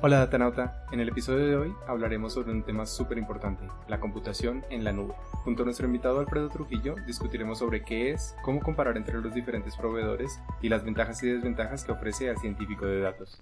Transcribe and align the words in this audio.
Hola 0.00 0.18
Datanauta, 0.18 0.86
en 0.92 1.00
el 1.00 1.08
episodio 1.08 1.44
de 1.44 1.56
hoy 1.56 1.74
hablaremos 1.88 2.32
sobre 2.32 2.52
un 2.52 2.62
tema 2.62 2.86
súper 2.86 3.18
importante, 3.18 3.64
la 3.88 3.98
computación 3.98 4.64
en 4.70 4.84
la 4.84 4.92
nube. 4.92 5.14
Junto 5.42 5.62
a 5.62 5.64
nuestro 5.64 5.86
invitado 5.86 6.20
Alfredo 6.20 6.48
Trujillo 6.50 6.94
discutiremos 7.04 7.58
sobre 7.58 7.82
qué 7.82 8.12
es, 8.12 8.36
cómo 8.44 8.60
comparar 8.60 8.96
entre 8.96 9.20
los 9.20 9.34
diferentes 9.34 9.74
proveedores 9.74 10.38
y 10.62 10.68
las 10.68 10.84
ventajas 10.84 11.20
y 11.24 11.26
desventajas 11.26 11.82
que 11.82 11.90
ofrece 11.90 12.30
al 12.30 12.38
científico 12.38 12.86
de 12.86 13.00
datos. 13.00 13.40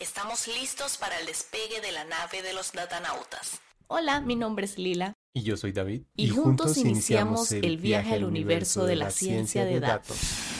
Estamos 0.00 0.48
listos 0.48 0.98
para 0.98 1.16
el 1.20 1.26
despegue 1.26 1.80
de 1.80 1.92
la 1.92 2.04
nave 2.04 2.42
de 2.42 2.52
los 2.52 2.72
datanautas. 2.72 3.60
Hola, 3.86 4.20
mi 4.20 4.34
nombre 4.34 4.64
es 4.64 4.78
Lila. 4.78 5.12
Y 5.32 5.44
yo 5.44 5.56
soy 5.56 5.70
David. 5.70 6.02
Y, 6.16 6.30
juntos, 6.30 6.76
iniciamos 6.76 7.52
el 7.52 7.76
viaje 7.76 8.14
al 8.14 8.24
universo 8.24 8.84
de 8.84 8.96
la 8.96 9.12
ciencia 9.12 9.64
de 9.64 9.78
datos. 9.78 10.55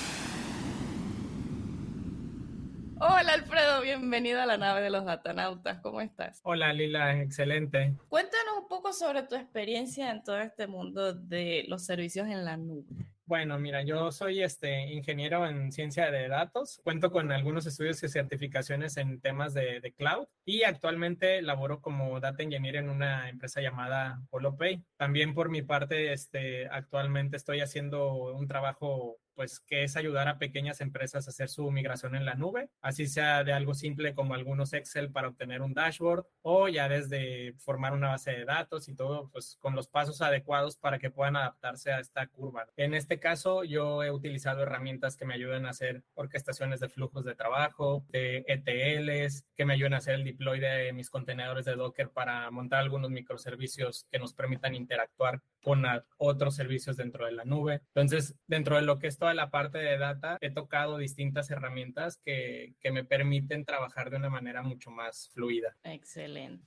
Hola 2.99 3.35
Alfredo, 3.35 3.83
bienvenido 3.83 4.41
a 4.41 4.47
la 4.47 4.57
nave 4.57 4.81
de 4.81 4.89
los 4.89 5.05
datanautas. 5.05 5.81
¿Cómo 5.81 6.01
estás? 6.01 6.41
Hola 6.45 6.73
Lila, 6.73 7.21
excelente. 7.21 7.95
Cuéntanos 8.09 8.55
un 8.63 8.69
poco 8.69 8.95
sobre 8.95 9.23
tu 9.23 9.35
experiencia 9.35 10.11
en 10.11 10.25
todo 10.25 10.39
este 10.39 10.67
mundo 10.67 11.13
de 11.13 11.67
los 11.69 11.85
servicios 11.85 12.27
en 12.27 12.47
la 12.47 12.57
nube. 12.57 12.87
Bueno, 13.27 13.59
mira, 13.59 13.83
yo 13.83 14.13
soy 14.13 14.43
este 14.43 14.93
ingeniero 14.93 15.47
en 15.47 15.73
ciencia 15.73 16.11
de 16.11 16.29
datos, 16.29 16.81
cuento 16.85 17.11
con 17.11 17.33
algunos 17.33 17.67
estudios 17.67 18.03
y 18.03 18.09
certificaciones 18.09 18.97
en 18.97 19.21
temas 19.21 19.53
de, 19.53 19.81
de, 19.81 19.93
cloud 19.93 20.27
y 20.47 20.63
actualmente 20.63 21.43
laboro 21.43 21.83
como 21.83 22.19
data 22.21 22.45
engineer 22.45 22.77
en 22.77 22.89
una 22.89 23.29
empresa 23.29 23.61
llamada 23.61 24.23
HoloPay. 24.31 24.83
También 24.97 25.35
por 25.35 25.51
mi 25.51 25.61
parte, 25.61 26.13
este, 26.15 26.69
actualmente 26.69 27.37
estoy 27.37 27.61
haciendo 27.61 28.33
un 28.33 28.47
trabajo 28.47 29.19
pues 29.37 29.61
que 29.61 29.85
es 29.85 29.97
ayudar 29.97 30.27
a 30.27 30.39
pequeñas 30.39 30.81
empresas 30.81 31.27
a 31.27 31.31
hacer 31.31 31.49
su 31.49 31.71
migración 31.71 32.17
en 32.17 32.25
la 32.25 32.35
nube, 32.35 32.71
así 32.81 33.07
sea 33.07 33.45
de 33.45 33.53
algo 33.53 33.75
simple 33.75 34.15
como 34.15 34.35
algunos 34.35 34.73
Excel 34.73 35.13
para 35.13 35.29
obtener 35.29 35.63
un 35.63 35.75
dashboard 35.75 36.27
o 36.43 36.69
ya 36.69 36.89
desde 36.89 37.53
formar 37.59 37.93
una 37.93 38.09
base 38.09 38.33
de 38.33 38.45
datos 38.45 38.89
y 38.89 38.95
todo, 38.95 39.29
pues 39.31 39.59
con 39.61 39.77
los 39.77 39.89
pasos 39.89 40.23
adecuados 40.23 40.77
para 40.77 40.99
que 40.99 41.11
puedan 41.11 41.37
adaptarse 41.37 41.93
a 41.93 42.01
esta 42.01 42.27
curva. 42.27 42.67
En 42.77 42.95
este 42.95 43.21
caso, 43.21 43.63
yo 43.63 44.03
he 44.03 44.11
utilizado 44.11 44.63
herramientas 44.63 45.17
que 45.17 45.27
me 45.27 45.35
ayuden 45.35 45.67
a 45.67 45.71
hacer 45.71 46.03
orquestaciones 46.15 46.81
de 46.81 46.89
flujos 46.89 47.25
de 47.25 47.35
trabajo, 47.35 48.05
de 48.09 48.45
ETLs, 48.49 49.45
que 49.57 49.65
me 49.65 49.75
ayuden 49.75 49.95
a 49.95 49.99
hacer 49.99 50.15
el 50.15 50.25
deploy 50.25 50.59
de 50.61 50.93
mis 50.93 51.11
contenedores 51.11 51.67
de 51.67 51.77
Docker 51.77 52.11
para 52.11 52.51
montar 52.51 52.81
algunos 52.81 53.11
microservicios 53.11 54.07
que 54.11 54.19
nos 54.19 54.33
permitan 54.33 54.75
interactuar 54.75 55.43
con 55.63 55.85
otros 56.19 56.55
servicios 56.55 56.97
dentro 56.97 57.27
de 57.27 57.33
la 57.33 57.45
nube. 57.45 57.83
Entonces, 57.95 58.37
dentro 58.47 58.77
de 58.77 58.83
lo 58.83 58.99
que 58.99 59.09
es 59.09 59.19
toda 59.27 59.35
la 59.35 59.51
parte 59.51 59.79
de 59.79 59.99
data, 59.99 60.39
he 60.41 60.53
tocado 60.53 60.99
distintas 60.99 61.51
herramientas 61.51 62.17
que, 62.25 62.77
que 62.81 62.93
me 62.93 63.03
permiten 63.03 63.65
trabajar 63.65 64.09
de 64.09 64.19
una 64.19 64.31
manera 64.31 64.63
mucho 64.63 64.93
más 64.93 65.31
fluida. 65.35 65.77
Excelente. 65.83 66.65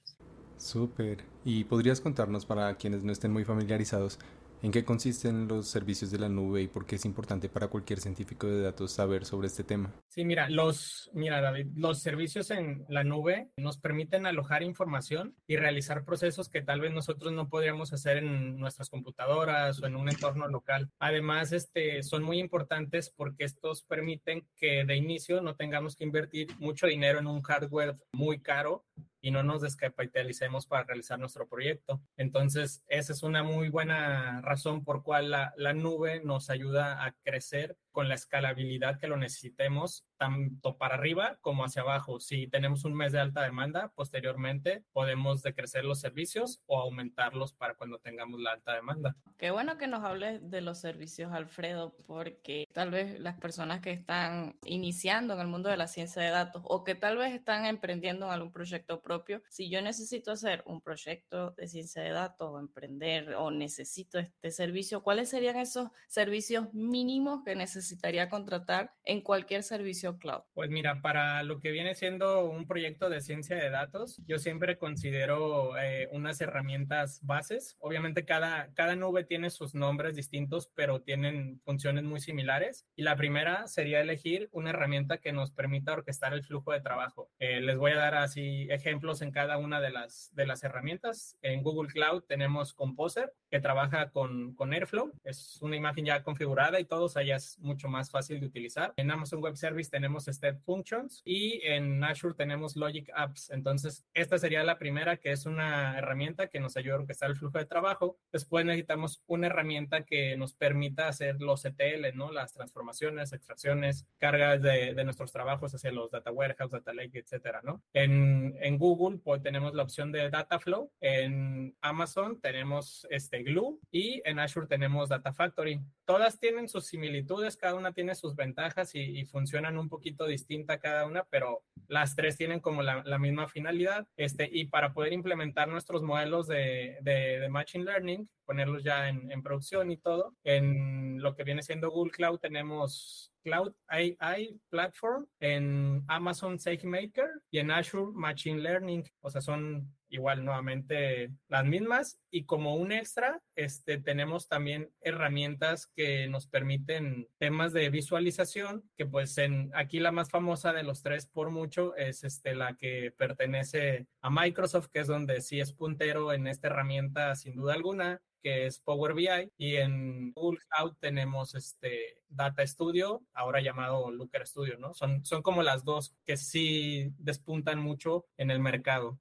Súper. 0.57 1.23
¿Y 1.45 1.63
podrías 1.63 2.01
contarnos 2.01 2.45
para 2.45 2.75
quienes 2.75 3.01
no 3.01 3.13
estén 3.13 3.31
muy 3.31 3.45
familiarizados 3.45 4.19
¿En 4.61 4.71
qué 4.71 4.83
consisten 4.83 5.47
los 5.47 5.69
servicios 5.69 6.11
de 6.11 6.19
la 6.19 6.27
nube 6.27 6.61
y 6.61 6.67
por 6.67 6.85
qué 6.85 6.95
es 6.95 7.05
importante 7.05 7.47
para 7.47 7.69
cualquier 7.69 8.01
científico 8.01 8.45
de 8.45 8.61
datos 8.61 8.91
saber 8.91 9.23
sobre 9.23 9.47
este 9.47 9.63
tema? 9.63 9.93
Sí, 10.09 10.25
mira, 10.25 10.49
los, 10.49 11.09
mira, 11.13 11.39
David, 11.39 11.67
los 11.75 12.01
servicios 12.01 12.51
en 12.51 12.85
la 12.89 13.05
nube 13.05 13.51
nos 13.55 13.77
permiten 13.77 14.25
alojar 14.25 14.61
información 14.63 15.33
y 15.47 15.55
realizar 15.55 16.03
procesos 16.03 16.49
que 16.49 16.61
tal 16.61 16.81
vez 16.81 16.91
nosotros 16.91 17.31
no 17.31 17.47
podríamos 17.47 17.93
hacer 17.93 18.17
en 18.17 18.57
nuestras 18.57 18.89
computadoras 18.89 19.81
o 19.81 19.85
en 19.85 19.95
un 19.95 20.09
entorno 20.09 20.49
local. 20.49 20.89
Además, 20.99 21.53
este, 21.53 22.03
son 22.03 22.23
muy 22.23 22.39
importantes 22.39 23.13
porque 23.15 23.45
estos 23.45 23.83
permiten 23.83 24.45
que 24.57 24.83
de 24.83 24.95
inicio 24.97 25.41
no 25.41 25.55
tengamos 25.55 25.95
que 25.95 26.03
invertir 26.03 26.47
mucho 26.59 26.87
dinero 26.87 27.19
en 27.19 27.27
un 27.27 27.41
hardware 27.41 27.95
muy 28.11 28.41
caro 28.41 28.83
y 29.21 29.31
no 29.31 29.43
nos 29.43 29.61
descapitalicemos 29.61 30.65
para 30.65 30.83
realizar 30.83 31.19
nuestro 31.19 31.47
proyecto. 31.47 32.01
Entonces, 32.17 32.83
esa 32.87 33.13
es 33.13 33.23
una 33.23 33.43
muy 33.43 33.69
buena 33.69 34.41
razón 34.41 34.83
por 34.83 35.03
cual 35.03 35.31
la, 35.31 35.53
la 35.57 35.73
nube 35.73 36.21
nos 36.23 36.49
ayuda 36.49 37.05
a 37.05 37.11
crecer 37.23 37.77
con 37.99 38.07
la 38.07 38.15
escalabilidad 38.15 38.97
que 38.97 39.09
lo 39.09 39.17
necesitemos, 39.17 40.05
tanto 40.15 40.77
para 40.77 40.95
arriba 40.95 41.37
como 41.41 41.65
hacia 41.65 41.81
abajo. 41.81 42.21
Si 42.21 42.47
tenemos 42.47 42.85
un 42.85 42.93
mes 42.93 43.11
de 43.11 43.19
alta 43.19 43.41
demanda, 43.41 43.91
posteriormente 43.93 44.85
podemos 44.93 45.43
decrecer 45.43 45.83
los 45.83 45.99
servicios 45.99 46.61
o 46.65 46.79
aumentarlos 46.79 47.51
para 47.51 47.75
cuando 47.75 47.99
tengamos 47.99 48.39
la 48.39 48.53
alta 48.53 48.73
demanda. 48.73 49.17
Qué 49.37 49.51
bueno 49.51 49.77
que 49.77 49.87
nos 49.87 50.05
hables 50.05 50.49
de 50.49 50.61
los 50.61 50.79
servicios, 50.79 51.33
Alfredo, 51.33 51.93
porque 52.07 52.69
tal 52.71 52.89
vez 52.89 53.19
las 53.19 53.37
personas 53.37 53.81
que 53.81 53.91
están 53.91 54.55
iniciando 54.63 55.33
en 55.33 55.41
el 55.41 55.47
mundo 55.47 55.67
de 55.67 55.75
la 55.75 55.87
ciencia 55.87 56.21
de 56.21 56.29
datos 56.29 56.61
o 56.63 56.85
que 56.85 56.95
tal 56.95 57.17
vez 57.17 57.33
están 57.33 57.65
emprendiendo 57.65 58.27
en 58.27 58.31
algún 58.31 58.53
proyecto 58.53 59.01
propio, 59.01 59.41
si 59.49 59.69
yo 59.69 59.81
necesito 59.81 60.31
hacer 60.31 60.63
un 60.65 60.79
proyecto 60.79 61.51
de 61.51 61.67
ciencia 61.67 62.01
de 62.01 62.11
datos 62.11 62.49
o 62.49 62.59
emprender 62.59 63.35
o 63.35 63.51
necesito 63.51 64.19
este 64.19 64.51
servicio, 64.51 65.03
¿cuáles 65.03 65.27
serían 65.27 65.57
esos 65.57 65.89
servicios 66.07 66.73
mínimos 66.73 67.43
que 67.43 67.55
necesito? 67.55 67.88
Necesitaría 67.89 68.29
contratar 68.29 68.93
en 69.03 69.21
cualquier 69.21 69.63
servicio 69.63 70.19
cloud? 70.19 70.43
Pues 70.53 70.69
mira, 70.69 71.01
para 71.01 71.41
lo 71.41 71.59
que 71.59 71.71
viene 71.71 71.95
siendo 71.95 72.45
un 72.45 72.67
proyecto 72.67 73.09
de 73.09 73.21
ciencia 73.21 73.55
de 73.55 73.69
datos, 73.71 74.21
yo 74.27 74.37
siempre 74.37 74.77
considero 74.77 75.77
eh, 75.79 76.07
unas 76.11 76.39
herramientas 76.39 77.19
bases. 77.23 77.77
Obviamente 77.79 78.25
cada, 78.25 78.71
cada 78.75 78.95
nube 78.95 79.23
tiene 79.23 79.49
sus 79.49 79.73
nombres 79.73 80.15
distintos, 80.15 80.71
pero 80.75 81.01
tienen 81.01 81.61
funciones 81.65 82.03
muy 82.03 82.19
similares. 82.19 82.85
Y 82.95 83.01
la 83.01 83.15
primera 83.15 83.67
sería 83.67 84.01
elegir 84.01 84.49
una 84.51 84.69
herramienta 84.69 85.17
que 85.17 85.33
nos 85.33 85.51
permita 85.51 85.93
orquestar 85.93 86.33
el 86.33 86.43
flujo 86.43 86.71
de 86.71 86.81
trabajo. 86.81 87.31
Eh, 87.39 87.61
les 87.61 87.77
voy 87.77 87.91
a 87.93 87.97
dar 87.97 88.15
así 88.15 88.67
ejemplos 88.69 89.23
en 89.23 89.31
cada 89.31 89.57
una 89.57 89.81
de 89.81 89.89
las, 89.89 90.29
de 90.35 90.45
las 90.45 90.63
herramientas. 90.63 91.37
En 91.41 91.63
Google 91.63 91.91
Cloud 91.91 92.23
tenemos 92.27 92.73
Composer, 92.73 93.33
que 93.49 93.59
trabaja 93.59 94.11
con, 94.11 94.53
con 94.53 94.73
Airflow. 94.73 95.11
Es 95.23 95.59
una 95.61 95.75
imagen 95.75 96.05
ya 96.05 96.23
configurada 96.23 96.79
y 96.79 96.85
todos 96.85 97.17
allá 97.17 97.37
es 97.37 97.57
mucho 97.69 97.87
más 97.87 98.09
fácil 98.09 98.39
de 98.39 98.47
utilizar. 98.47 98.93
En 98.97 99.11
Amazon 99.11 99.41
Web 99.41 99.55
Service 99.55 99.91
tenemos 99.91 100.25
Step 100.25 100.59
Functions 100.65 101.21
y 101.23 101.61
en 101.63 102.03
Azure 102.03 102.33
tenemos 102.33 102.75
Logic 102.75 103.09
Apps. 103.15 103.51
Entonces, 103.51 104.05
esta 104.15 104.39
sería 104.39 104.63
la 104.63 104.79
primera, 104.79 105.17
que 105.17 105.31
es 105.31 105.45
una 105.45 105.97
herramienta 105.97 106.47
que 106.47 106.59
nos 106.59 106.75
ayuda 106.75 106.95
a 106.95 106.99
orquestar 106.99 107.29
el 107.29 107.37
flujo 107.37 107.59
de 107.59 107.65
trabajo. 107.65 108.17
Después 108.31 108.65
necesitamos 108.65 109.23
una 109.27 109.47
herramienta 109.47 110.03
que 110.03 110.35
nos 110.35 110.53
permita 110.55 111.07
hacer 111.07 111.39
los 111.39 111.63
ETL, 111.63 112.15
¿no? 112.15 112.31
Las 112.31 112.53
transformaciones, 112.53 113.33
extracciones, 113.33 114.07
cargas 114.17 114.61
de, 114.61 114.99
nuestros 115.03 115.31
trabajos 115.31 115.73
hacia 115.73 115.91
los 115.91 116.11
data 116.11 116.31
warehouse, 116.31 116.71
data 116.71 116.93
lake, 116.93 117.19
etcétera, 117.19 117.61
¿no? 117.63 117.83
En, 117.93 118.57
en 118.59 118.77
Google, 118.77 119.19
pues 119.19 119.41
tenemos 119.41 119.75
la 119.75 119.83
opción 119.83 120.11
de 120.11 120.29
Dataflow. 120.29 120.91
En 120.99 121.75
Amazon 121.81 122.39
tenemos 122.41 123.07
este 123.09 123.43
Glue 123.43 123.79
y 123.91 124.21
en 124.25 124.39
Azure 124.39 124.67
tenemos 124.67 125.09
Data 125.09 125.33
Factory. 125.33 125.79
Todas 126.09 126.39
tienen 126.39 126.67
sus 126.67 126.87
similitudes, 126.87 127.55
cada 127.55 127.75
una 127.75 127.93
tiene 127.93 128.15
sus 128.15 128.35
ventajas 128.35 128.95
y, 128.95 129.25
funcionan 129.25 129.77
un 129.77 129.89
poquito 129.89 130.25
distinta 130.25 130.79
cada 130.79 131.05
una, 131.05 131.23
pero 131.25 131.61
las 131.87 132.15
tres 132.15 132.35
tienen 132.35 132.61
como 132.61 132.81
la, 132.81 133.19
misma 133.19 133.47
finalidad. 133.47 134.07
Este, 134.17 134.49
y 134.51 134.65
para 134.65 134.91
poder 134.91 135.13
implementar 135.13 135.67
nuestros 135.67 136.01
modelos 136.01 136.47
de, 136.47 136.97
de, 137.01 137.47
Machine 137.49 137.83
Learning, 137.83 138.27
ponerlos 138.43 138.83
ya 138.83 139.07
en, 139.07 139.31
en 139.31 139.43
producción 139.43 139.91
y 139.91 139.97
todo, 139.97 140.35
en 140.43 141.21
lo 141.21 141.35
que 141.35 141.43
viene 141.43 141.61
siendo 141.61 141.91
Google 141.91 142.11
Cloud 142.11 142.39
tenemos 142.39 143.31
Cloud 143.43 143.75
AI 143.85 144.59
Platform, 144.69 145.27
en 145.39 146.03
Amazon 146.07 146.57
SageMaker 146.57 147.29
y 147.51 147.59
en 147.59 147.69
Azure 147.69 148.11
Machine 148.15 148.61
Learning. 148.61 149.03
O 149.21 149.29
sea, 149.29 149.41
son 149.41 149.93
igual 150.09 150.43
nuevamente 150.43 151.31
las 151.47 151.65
mismas 151.65 152.19
y 152.31 152.45
como 152.45 152.75
un 152.75 152.91
extra 152.91 153.41
este 153.55 153.97
tenemos 153.97 154.47
también 154.47 154.91
herramientas 155.01 155.87
que 155.95 156.27
nos 156.27 156.47
permiten 156.47 157.27
temas 157.37 157.73
de 157.73 157.89
visualización 157.89 158.83
que 158.97 159.05
pues 159.05 159.37
en 159.37 159.71
aquí 159.73 159.99
la 159.99 160.11
más 160.11 160.29
famosa 160.29 160.73
de 160.73 160.83
los 160.83 161.01
tres 161.01 161.27
por 161.27 161.51
mucho 161.51 161.95
es 161.95 162.23
este 162.23 162.55
la 162.55 162.75
que 162.75 163.13
pertenece 163.17 164.07
a 164.21 164.29
Microsoft 164.29 164.87
que 164.91 164.99
es 164.99 165.07
donde 165.07 165.41
sí 165.41 165.59
es 165.59 165.73
puntero 165.73 166.33
en 166.33 166.47
esta 166.47 166.67
herramienta 166.67 167.35
sin 167.35 167.55
duda 167.55 167.73
alguna 167.73 168.21
que 168.41 168.65
es 168.65 168.79
Power 168.79 169.13
BI 169.13 169.51
y 169.57 169.75
en 169.75 170.31
Google 170.31 170.59
Cloud 170.69 170.93
tenemos 170.99 171.55
este 171.55 172.21
Data 172.29 172.65
Studio, 172.65 173.23
ahora 173.33 173.61
llamado 173.61 174.11
Looker 174.11 174.47
Studio, 174.47 174.77
¿no? 174.77 174.93
Son, 174.93 175.25
son 175.25 175.41
como 175.41 175.63
las 175.63 175.83
dos 175.83 176.15
que 176.25 176.37
sí 176.37 177.11
despuntan 177.17 177.79
mucho 177.79 178.25
en 178.37 178.51
el 178.51 178.59
mercado. 178.59 179.19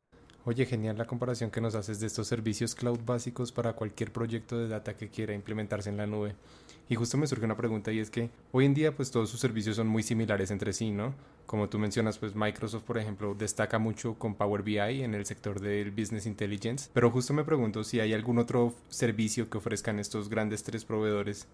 Oye, 0.49 0.65
genial 0.65 0.97
la 0.97 1.05
comparación 1.05 1.51
que 1.51 1.61
nos 1.61 1.75
haces 1.75 2.01
de 2.01 2.07
estos 2.07 2.27
servicios 2.27 2.75
cloud 2.75 3.01
básicos 3.05 3.53
para 3.53 3.75
cualquier 3.75 4.11
proyecto 4.11 4.57
de 4.57 4.67
data 4.67 4.97
que 4.97 5.11
quiera 5.11 5.35
implementarse 5.35 5.91
en 5.91 5.99
la 5.99 6.07
nube. 6.07 6.37
Y 6.89 6.95
justo 6.95 7.19
me 7.19 7.27
surge 7.27 7.45
una 7.45 7.59
pregunta 7.59 7.93
y 7.93 7.99
es 7.99 8.09
que 8.09 8.31
hoy 8.51 8.65
en 8.65 8.73
día 8.73 8.97
pues 8.97 9.11
todos 9.11 9.29
sus 9.29 9.41
servicios 9.41 9.77
son 9.77 9.89
muy 9.89 10.03
similares 10.03 10.51
entre 10.51 10.73
sí, 10.73 10.91
¿no? 10.91 11.13
Como 11.45 11.69
tú 11.69 11.79
mencionas, 11.79 12.17
pues 12.17 12.35
Microsoft, 12.35 12.85
por 12.85 12.97
ejemplo, 12.97 13.35
destaca 13.35 13.79
mucho 13.79 14.15
con 14.15 14.37
Power 14.37 14.63
BI 14.63 14.79
en 14.79 15.15
el 15.15 15.27
sector 15.27 15.61
del 15.61 15.91
Business 15.91 16.25
Intelligence, 16.25 16.89
pero 16.95 17.11
justo 17.11 17.35
me 17.35 17.45
pregunto 17.45 17.85
si 17.85 18.01
hay 18.01 18.15
algún 18.15 18.39
otro 18.39 18.73
servicio 18.89 19.51
que 19.51 19.59
ofrezcan 19.59 19.99
estos 19.99 20.31
grandes 20.31 20.63
tres 20.63 20.87
proveedores 20.87 21.47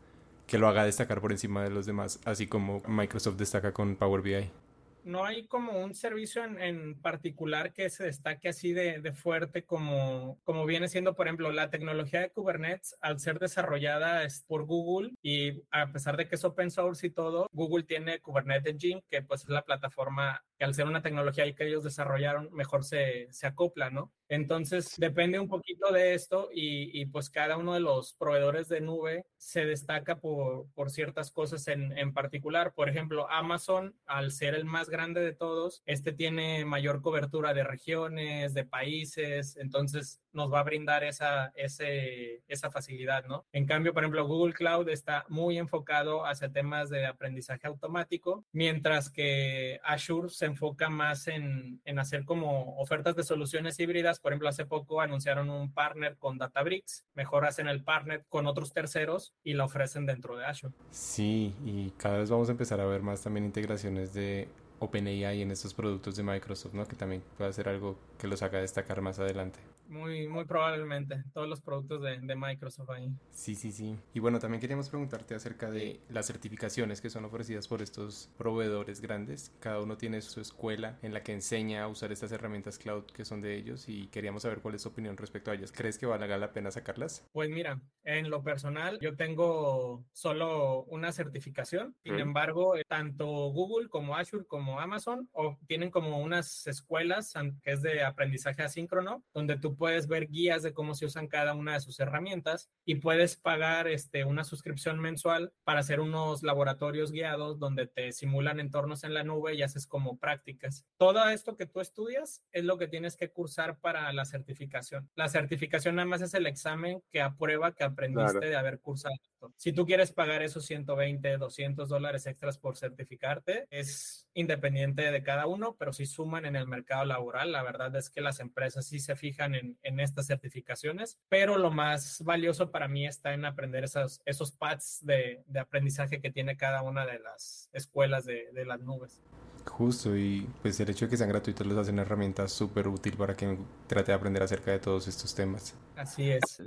que 0.47 0.57
lo 0.57 0.69
haga 0.69 0.85
destacar 0.85 1.21
por 1.21 1.33
encima 1.33 1.65
de 1.65 1.71
los 1.71 1.85
demás, 1.85 2.21
así 2.25 2.47
como 2.47 2.81
Microsoft 2.87 3.39
destaca 3.39 3.73
con 3.73 3.97
Power 3.97 4.23
BI. 4.23 4.64
No 5.05 5.25
hay 5.25 5.47
como 5.47 5.83
un 5.83 5.95
servicio 5.95 6.45
en, 6.45 6.61
en 6.61 7.01
particular 7.01 7.73
que 7.73 7.91
se 7.91 8.05
destaque 8.05 8.49
así 8.49 8.73
de, 8.73 9.01
de, 9.01 9.13
fuerte 9.13 9.65
como, 9.65 10.41
como 10.45 10.67
viene 10.67 10.89
siendo, 10.89 11.15
por 11.15 11.27
ejemplo, 11.27 11.53
la 11.53 11.71
tecnología 11.71 12.21
de 12.21 12.31
Kubernetes, 12.31 12.97
al 13.01 13.21
ser 13.21 13.39
desarrollada 13.39 14.27
por 14.47 14.65
Google 14.65 15.13
y 15.23 15.63
a 15.71 15.93
pesar 15.93 16.17
de 16.17 16.29
que 16.29 16.35
es 16.37 16.45
open 16.45 16.71
source 16.71 17.07
y 17.07 17.11
todo, 17.11 17.49
Google 17.53 17.85
tiene 17.85 18.21
Kubernetes 18.21 18.73
Engine, 18.73 19.05
que 19.11 19.23
pues 19.23 19.43
es 19.43 19.49
la 19.49 19.63
plataforma 19.63 20.45
que 20.59 20.65
al 20.65 20.75
ser 20.75 20.87
una 20.87 21.03
tecnología 21.03 21.53
que 21.55 21.67
ellos 21.67 21.85
desarrollaron, 21.85 22.49
mejor 22.53 22.85
se, 22.85 23.29
se 23.31 23.47
acopla, 23.47 23.91
¿no? 23.91 24.13
Entonces, 24.29 24.95
depende 24.97 25.39
un 25.39 25.49
poquito 25.49 25.93
de 25.93 26.15
esto 26.15 26.49
y, 26.53 26.99
y, 26.99 27.07
pues 27.07 27.29
cada 27.29 27.57
uno 27.57 27.75
de 27.75 27.81
los 27.81 28.15
proveedores 28.15 28.69
de 28.69 28.81
nube 28.81 29.27
se 29.37 29.67
destaca 29.67 30.19
por, 30.19 30.67
por 30.75 30.91
ciertas 30.91 31.31
cosas 31.31 31.69
en, 31.69 31.97
en, 31.97 32.15
particular. 32.15 32.73
Por 32.75 32.89
ejemplo, 32.89 33.31
Amazon, 33.31 33.95
al 34.07 34.33
ser 34.33 34.55
el 34.55 34.65
más 34.65 34.89
grande 34.89 35.21
de 35.21 35.35
todos, 35.35 35.83
este 35.87 36.13
tiene 36.13 36.65
mayor 36.65 37.03
cobertura 37.03 37.53
de 37.53 37.65
regiones, 37.65 38.55
de 38.55 38.65
países, 38.65 39.57
entonces 39.57 40.24
nos 40.35 40.53
va 40.53 40.61
a 40.61 40.65
brindar 40.65 41.05
esa, 41.05 41.53
ese, 41.55 42.43
esa 42.49 42.71
facilidad, 42.71 43.25
¿no? 43.27 43.47
En 43.53 43.67
cambio, 43.67 43.95
por 43.95 44.03
ejemplo, 44.03 44.27
Google 44.27 44.55
Cloud 44.55 44.89
está 44.89 45.25
muy 45.29 45.59
enfocado 45.59 46.27
hacia 46.27 46.53
temas 46.53 46.91
de 46.91 47.07
aprendizaje 47.07 47.67
automático, 47.67 48.45
mientras 48.53 49.11
que 49.11 49.81
Azure 49.83 50.29
se 50.29 50.47
enfoca 50.47 50.91
más 50.91 51.27
en, 51.29 51.81
en 51.85 51.99
hacer 51.99 52.25
como 52.25 52.77
ofertas 52.79 53.17
de 53.17 53.23
soluciones 53.23 53.79
híbridas 53.81 53.95
por 54.21 54.33
ejemplo, 54.33 54.49
hace 54.49 54.67
poco 54.67 55.01
anunciaron 55.01 55.51
un 55.51 55.73
partner 55.73 56.17
con 56.19 56.37
Databricks, 56.37 57.05
mejor 57.15 57.45
hacen 57.45 57.69
el 57.69 57.83
partner 57.85 58.25
con 58.29 58.47
otros 58.47 58.73
terceros 58.73 59.33
y 59.43 59.55
lo 59.55 59.65
ofrecen 59.65 60.05
dentro 60.05 60.37
de 60.37 60.45
Azure. 60.45 60.75
Sí, 60.91 61.55
y 61.65 61.91
cada 61.97 62.19
vez 62.19 62.31
vamos 62.31 62.49
a 62.49 62.53
empezar 62.53 62.81
a 62.81 62.87
ver 62.87 63.03
más 63.03 63.23
también 63.23 63.45
integraciones 63.45 64.13
de 64.15 64.49
OpenAI 64.81 65.43
en 65.43 65.51
estos 65.51 65.75
productos 65.75 66.17
de 66.17 66.23
Microsoft, 66.23 66.75
¿no? 66.75 66.87
Que 66.87 66.97
también 66.97 67.23
puede 67.39 67.53
ser 67.53 67.69
algo 67.69 67.97
que 68.19 68.27
los 68.27 68.43
haga 68.43 68.61
destacar 68.61 69.01
más 69.01 69.19
adelante. 69.19 69.61
Muy, 69.89 70.29
muy 70.29 70.45
probablemente. 70.45 71.23
Todos 71.33 71.49
los 71.49 71.61
productos 71.61 72.03
de, 72.03 72.19
de, 72.21 72.37
Microsoft 72.37 72.91
ahí. 72.91 73.11
Sí, 73.31 73.55
sí, 73.55 73.73
sí. 73.73 73.97
Y 74.13 74.21
bueno, 74.21 74.39
también 74.39 74.61
queríamos 74.61 74.89
preguntarte 74.89 75.35
acerca 75.35 75.71
de 75.71 76.01
las 76.09 76.27
certificaciones 76.27 77.01
que 77.01 77.11
son 77.11 77.25
ofrecidas 77.25 77.69
por 77.69 77.83
estos 77.83 78.31
proveedores 78.37 79.01
grandes. 79.01 79.53
Cada 79.61 79.81
uno 79.81 79.97
tiene 79.97 80.21
su 80.21 80.41
escuela 80.41 80.99
en 81.03 81.13
la 81.13 81.23
que 81.23 81.33
enseña 81.33 81.83
a 81.83 81.89
usar 81.89 82.13
estas 82.13 82.33
herramientas 82.33 82.79
cloud 82.79 83.05
que 83.05 83.25
son 83.25 83.41
de 83.41 83.57
ellos 83.57 83.89
y 83.89 84.09
queríamos 84.09 84.43
saber 84.43 84.61
cuál 84.61 84.75
es 84.75 84.83
tu 84.83 84.89
opinión 84.89 85.17
respecto 85.17 85.51
a 85.51 85.55
ellas. 85.55 85.73
¿Crees 85.73 85.99
que 85.99 86.07
valga 86.07 86.37
la 86.37 86.53
pena 86.53 86.71
sacarlas? 86.71 87.27
Pues 87.33 87.51
mira, 87.51 87.81
en 88.05 88.31
lo 88.31 88.43
personal, 88.43 88.99
yo 89.01 89.17
tengo 89.17 90.05
solo 90.13 90.85
una 90.85 91.13
certificación. 91.13 91.95
Sin 92.03 92.17
mm. 92.17 92.21
embargo, 92.21 92.75
tanto 92.89 93.27
Google 93.27 93.89
como 93.89 94.17
Azure 94.17 94.45
como 94.47 94.81
Amazon 94.81 95.29
o 95.33 95.59
tienen 95.67 95.91
como 95.91 96.19
unas 96.19 96.67
escuelas 96.67 97.33
que 97.63 97.73
es 97.73 97.83
de 97.83 98.05
aprendizaje 98.05 98.63
asíncrono, 98.63 99.23
donde 99.33 99.59
tú 99.59 99.74
puedes 99.75 100.09
ver 100.09 100.29
guías 100.29 100.63
de 100.63 100.73
cómo 100.73 100.95
se 100.95 101.07
usan 101.07 101.29
cada 101.29 101.55
una 101.55 101.75
de 101.75 101.81
sus 101.81 102.01
herramientas 102.01 102.71
y 102.85 102.97
puedes 102.97 103.37
pagar 103.37 103.89
este, 103.89 104.25
una 104.25 104.45
suscripción 104.45 104.99
mensual 104.99 105.53
para 105.65 105.81
hacer 105.81 106.01
unos 106.01 106.43
laboratorios 106.43 107.13
guiados 107.13 107.59
donde 107.59 107.87
te 107.87 108.13
simulan 108.13 108.61
entornos 108.61 109.05
en 109.05 109.15
la 109.15 109.25
nube 109.25 109.55
y 109.55 109.63
haces 109.63 109.87
como 109.87 110.19
prácticas. 110.19 110.87
Todo 110.97 111.29
esto 111.29 111.57
que 111.57 111.67
tú 111.67 111.81
estudias 111.81 112.43
es 112.53 112.65
lo 112.65 112.79
que 112.79 112.89
tienes 112.89 113.17
que 113.17 113.31
cursar 113.31 113.79
para 113.79 114.13
la 114.13 114.25
certificación. 114.25 115.11
La 115.15 115.29
certificación 115.29 115.97
nada 115.97 116.07
más 116.07 116.23
es 116.23 116.35
el 116.35 116.47
examen 116.47 117.03
que 117.11 117.21
aprueba 117.21 117.75
que 117.75 117.85
aprendiste 117.85 118.39
claro. 118.39 118.49
de 118.49 118.57
haber 118.57 118.81
cursado. 118.81 119.15
Si 119.57 119.73
tú 119.73 119.87
quieres 119.87 120.13
pagar 120.13 120.43
esos 120.43 120.67
120, 120.67 121.37
200 121.39 121.89
dólares 121.89 122.27
extras 122.27 122.59
por 122.59 122.77
certificarte, 122.77 123.67
es 123.71 124.27
independiente 124.35 125.11
de 125.11 125.23
cada 125.23 125.47
uno, 125.47 125.77
pero 125.79 125.93
si 125.93 126.07
suman 126.07 126.47
en 126.47 126.57
el 126.57 126.67
mercado 126.67 127.05
laboral, 127.05 127.53
la 127.53 127.63
verdad 127.63 127.95
es 127.97 128.11
que 128.11 128.21
las 128.21 128.41
empresas 128.41 128.87
sí 128.87 128.99
se 128.99 129.17
fijan 129.17 129.55
en, 129.55 129.79
en 129.83 130.01
estas 130.01 130.27
certificaciones, 130.27 131.19
pero 131.29 131.57
lo 131.59 131.71
más 131.71 132.23
valioso 132.25 132.71
para 132.71 132.89
mí 132.89 133.07
está 133.07 133.35
en 133.35 133.45
aprender 133.45 133.85
esos, 133.85 134.21
esos 134.25 134.53
pads 134.53 135.01
de, 135.03 135.43
de 135.47 135.61
aprendizaje 135.61 136.21
que 136.21 136.31
tiene 136.31 136.57
cada 136.57 136.83
una 136.83 137.07
de 137.07 137.19
las 137.19 137.69
escuelas 137.73 138.25
de, 138.25 138.51
de 138.53 138.65
las 138.65 138.81
nubes. 138.81 139.21
Justo, 139.67 140.17
y 140.17 140.49
pues 140.63 140.79
el 140.81 140.91
hecho 140.91 141.07
de 141.07 141.11
que 141.11 141.17
sean 141.17 141.31
gratuitos 141.31 141.67
les 141.67 141.77
hace 141.77 141.91
una 141.91 142.03
herramienta 142.03 142.49
súper 142.49 142.87
útil 142.87 143.17
para 143.17 143.35
que 143.35 143.59
trate 143.87 144.13
de 144.13 144.17
aprender 144.17 144.43
acerca 144.43 144.73
de 144.73 144.79
todos 144.79 145.09
estos 145.09 145.35
temas. 145.35 145.75
Así 145.97 146.31
es. 146.31 146.63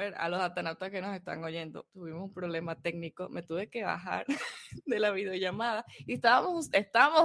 Ver, 0.00 0.14
a 0.16 0.28
los 0.28 0.40
atanautas 0.40 0.90
que 0.90 1.00
nos 1.00 1.14
están 1.14 1.44
oyendo, 1.44 1.86
tuvimos 1.92 2.22
un 2.22 2.32
problema 2.32 2.74
técnico, 2.74 3.28
me 3.28 3.42
tuve 3.42 3.68
que 3.68 3.84
bajar 3.84 4.26
de 4.86 4.98
la 4.98 5.10
videollamada 5.10 5.84
y 6.06 6.14
estábamos, 6.14 6.70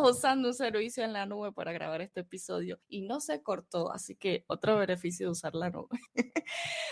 usando 0.03 0.49
un 0.49 0.53
servicio 0.53 1.03
en 1.03 1.13
la 1.13 1.25
nube 1.25 1.51
para 1.51 1.71
grabar 1.71 2.01
este 2.01 2.21
episodio 2.21 2.79
y 2.87 3.01
no 3.01 3.19
se 3.19 3.41
cortó, 3.41 3.91
así 3.91 4.15
que 4.15 4.43
otro 4.47 4.77
beneficio 4.77 5.27
de 5.27 5.31
usar 5.31 5.55
la 5.55 5.69
nube. 5.69 5.99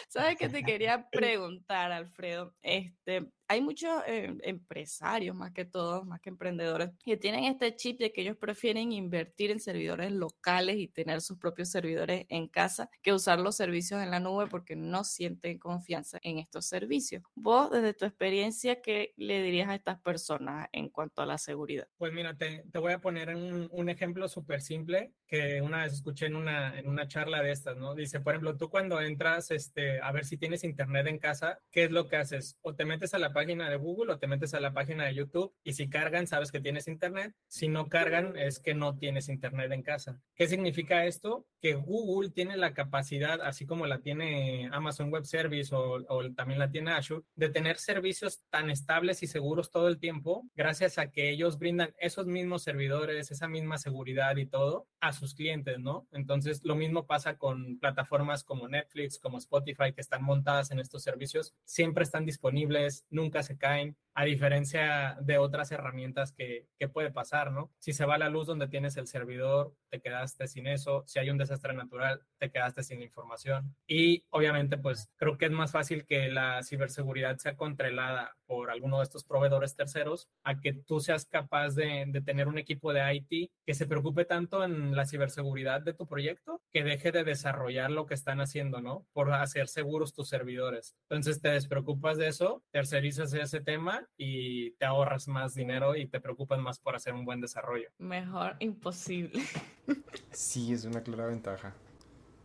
¿Sabes 0.10 0.36
qué 0.38 0.50
te 0.50 0.64
quería 0.64 1.08
preguntar, 1.10 1.92
Alfredo? 1.92 2.54
Este, 2.62 3.32
hay 3.48 3.62
muchos 3.62 4.02
eh, 4.08 4.36
empresarios, 4.44 5.36
más 5.36 5.52
que 5.52 5.66
todos, 5.66 6.06
más 6.06 6.20
que 6.22 6.30
emprendedores, 6.30 6.92
que 7.04 7.18
tienen 7.18 7.44
este 7.44 7.76
chip 7.76 8.00
de 8.00 8.12
que 8.12 8.22
ellos 8.22 8.38
prefieren 8.38 8.92
invertir 8.92 9.52
en 9.52 9.60
servidores 9.60 10.12
locales 10.12 10.78
y 10.78 10.88
tener 10.88 11.22
sus 11.22 11.38
propios 11.38 11.70
servidores 11.70 12.26
en 12.30 12.48
casa 12.48 12.90
que 13.02 13.14
usar 13.14 13.40
los 13.40 13.56
servicios 13.56 14.02
en 14.02 14.12
la 14.12 14.20
nube 14.20 14.48
porque 14.48 14.76
no 14.76 15.04
sienten 15.04 15.60
confianza 15.60 16.20
en 16.24 16.40
estos 16.40 16.66
servicios. 16.66 17.24
Vos, 17.36 17.70
desde 17.72 17.94
tu 17.94 18.06
experiencia, 18.06 18.82
¿qué 18.82 19.14
le 19.18 19.42
dirías 19.42 19.70
a 19.70 19.76
estas 19.76 20.00
personas 20.02 20.43
en 20.72 20.90
cuanto 20.90 21.22
a 21.22 21.26
la 21.26 21.38
seguridad? 21.38 21.88
Pues 21.98 22.14
mira, 22.14 22.36
te, 22.36 22.64
voy 22.74 22.94
a 22.94 23.00
poner 23.00 23.36
un, 23.36 23.68
un 23.72 23.90
ejemplo 23.90 24.28
súper 24.28 24.62
simple 24.62 25.14
que 25.34 25.64
una 25.64 25.82
vez 25.82 25.94
escuché 25.94 26.28
en 26.28 26.36
una, 26.36 26.78
en 26.78 26.88
una 26.88 27.08
charla 27.08 27.42
de 27.42 27.50
estas, 27.50 27.76
¿no? 27.76 27.96
Dice, 27.96 28.20
por 28.20 28.34
ejemplo, 28.34 28.56
tú 28.56 28.70
cuando 28.70 29.02
entras 29.02 29.50
este, 29.50 30.00
a 30.00 30.12
ver 30.12 30.26
si 30.26 30.38
tienes 30.38 30.64
internet 30.64 31.08
en 31.08 31.18
casa, 31.18 31.60
¿qué 31.72 31.86
es 31.86 31.92
lo 31.92 32.08
que 32.08 32.18
haces? 32.18 32.60
O 32.62 32.76
te 32.76 32.86
metes 32.86 33.16
a 33.16 33.18
la 33.18 33.34
página 33.34 33.68
de 33.68 33.78
Google 33.78 34.14
o 34.14 34.20
te 34.20 34.28
metes 34.28 34.54
a 34.54 34.60
la 34.60 34.74
página 34.74 35.06
de 35.06 35.16
YouTube 35.16 35.52
y 35.64 35.74
si 35.74 35.90
cargan, 35.90 36.28
sabes 36.28 36.52
que 36.52 36.60
tienes 36.60 36.88
internet. 36.88 37.34
Si 37.48 37.68
no 37.68 37.90
cargan, 37.90 38.38
es 38.38 38.60
que 38.60 38.76
no 38.76 38.96
tienes 39.00 39.28
internet 39.28 39.72
en 39.72 39.82
casa. 39.82 40.22
¿Qué 40.36 40.46
significa 40.46 41.08
esto? 41.08 41.48
Que 41.60 41.74
Google 41.74 42.30
tiene 42.30 42.56
la 42.56 42.76
capacidad, 42.76 43.42
así 43.42 43.66
como 43.66 43.88
la 43.88 44.02
tiene 44.02 44.70
Amazon 44.72 45.10
Web 45.12 45.26
Service 45.26 45.74
o, 45.74 46.06
o 46.10 46.32
también 46.34 46.60
la 46.60 46.70
tiene 46.70 46.92
Azure, 46.92 47.26
de 47.34 47.50
tener 47.50 47.78
servicios 47.80 48.44
tan 48.52 48.70
estables 48.70 49.24
y 49.24 49.28
seguros 49.28 49.72
todo 49.72 49.88
el 49.88 49.98
tiempo, 49.98 50.48
gracias 50.54 51.00
a 51.00 51.10
que 51.10 51.32
ellos 51.32 51.58
brindan 51.58 51.96
esos 51.98 52.28
mismos 52.28 52.62
servidores, 52.62 53.32
esa 53.32 53.48
misma 53.48 53.80
seguridad 53.80 54.38
y 54.38 54.46
todo 54.46 54.88
a 55.00 55.12
sus 55.12 55.23
clientes, 55.34 55.80
¿no? 55.80 56.06
Entonces, 56.12 56.62
lo 56.64 56.76
mismo 56.76 57.06
pasa 57.06 57.38
con 57.38 57.80
plataformas 57.80 58.44
como 58.44 58.68
Netflix, 58.68 59.18
como 59.18 59.38
Spotify, 59.38 59.94
que 59.94 60.02
están 60.02 60.24
montadas 60.24 60.72
en 60.72 60.80
estos 60.80 61.04
servicios, 61.04 61.54
siempre 61.66 62.04
están 62.04 62.26
disponibles, 62.26 63.06
nunca 63.10 63.44
se 63.44 63.58
caen, 63.58 63.96
a 64.16 64.26
diferencia 64.26 65.18
de 65.22 65.38
otras 65.38 65.72
herramientas 65.72 66.32
que, 66.32 66.68
puede 66.92 67.12
pasar, 67.12 67.54
¿no? 67.54 67.72
Si 67.80 67.94
se 67.94 68.06
va 68.06 68.18
la 68.18 68.28
luz 68.28 68.46
donde 68.46 68.68
tienes 68.68 68.98
el 68.98 69.08
servidor, 69.08 69.74
te 69.90 70.02
quedaste 70.02 70.48
sin 70.48 70.68
eso. 70.68 71.06
Si 71.08 71.18
hay 71.18 71.30
un 71.30 71.38
desastre 71.38 71.74
natural, 71.74 72.22
te 72.40 72.52
quedaste 72.52 72.84
sin 72.84 73.02
información. 73.02 73.74
Y 73.88 74.26
obviamente, 74.30 74.78
pues 74.78 75.10
creo 75.16 75.38
que 75.38 75.46
es 75.46 75.52
más 75.52 75.72
fácil 75.72 76.06
que 76.06 76.28
la 76.28 76.62
ciberseguridad 76.62 77.38
sea 77.38 77.56
controlada 77.56 78.36
por 78.46 78.70
alguno 78.70 78.98
de 78.98 79.04
estos 79.04 79.24
proveedores 79.24 79.78
terceros 79.78 80.28
a 80.44 80.60
que 80.60 80.74
tú 80.74 81.00
seas 81.00 81.26
capaz 81.26 81.74
de, 81.74 82.04
de 82.06 82.22
tener 82.22 82.50
un 82.50 82.58
equipo 82.58 82.92
de 82.92 83.16
IT 83.16 83.50
que 83.66 83.74
se 83.74 83.88
preocupe 83.88 84.26
tanto 84.26 84.66
en 84.66 84.94
la 84.94 85.06
ciberseguridad 85.06 85.82
de 85.82 85.94
tu 85.94 86.06
proyecto 86.06 86.62
que 86.70 86.84
deje 86.84 87.14
de 87.14 87.24
desarrollar 87.24 87.92
lo 87.92 88.06
que 88.06 88.14
están 88.14 88.42
haciendo, 88.42 88.82
¿no? 88.82 89.08
Por 89.14 89.32
hacer 89.32 89.70
seguros 89.70 90.14
tus 90.14 90.28
servidores. 90.28 90.98
Entonces 91.10 91.42
te 91.42 91.48
despreocupas 91.48 92.18
de 92.18 92.28
eso, 92.28 92.62
tercerizas 92.72 93.34
ese 93.34 93.62
tema 93.62 94.03
y 94.18 94.72
te 94.72 94.86
ahorras 94.86 95.28
más 95.28 95.54
dinero 95.54 95.96
y 95.96 96.08
te 96.08 96.20
preocupas 96.20 96.60
más 96.60 96.80
por 96.80 96.96
hacer 96.96 97.14
un 97.14 97.26
buen 97.26 97.42
desarrollo. 97.42 97.90
Mejor 97.98 98.56
imposible. 98.60 99.44
Sí, 100.32 100.74
es 100.74 100.86
una 100.86 101.04
clara 101.04 101.28
ventaja. 101.28 101.76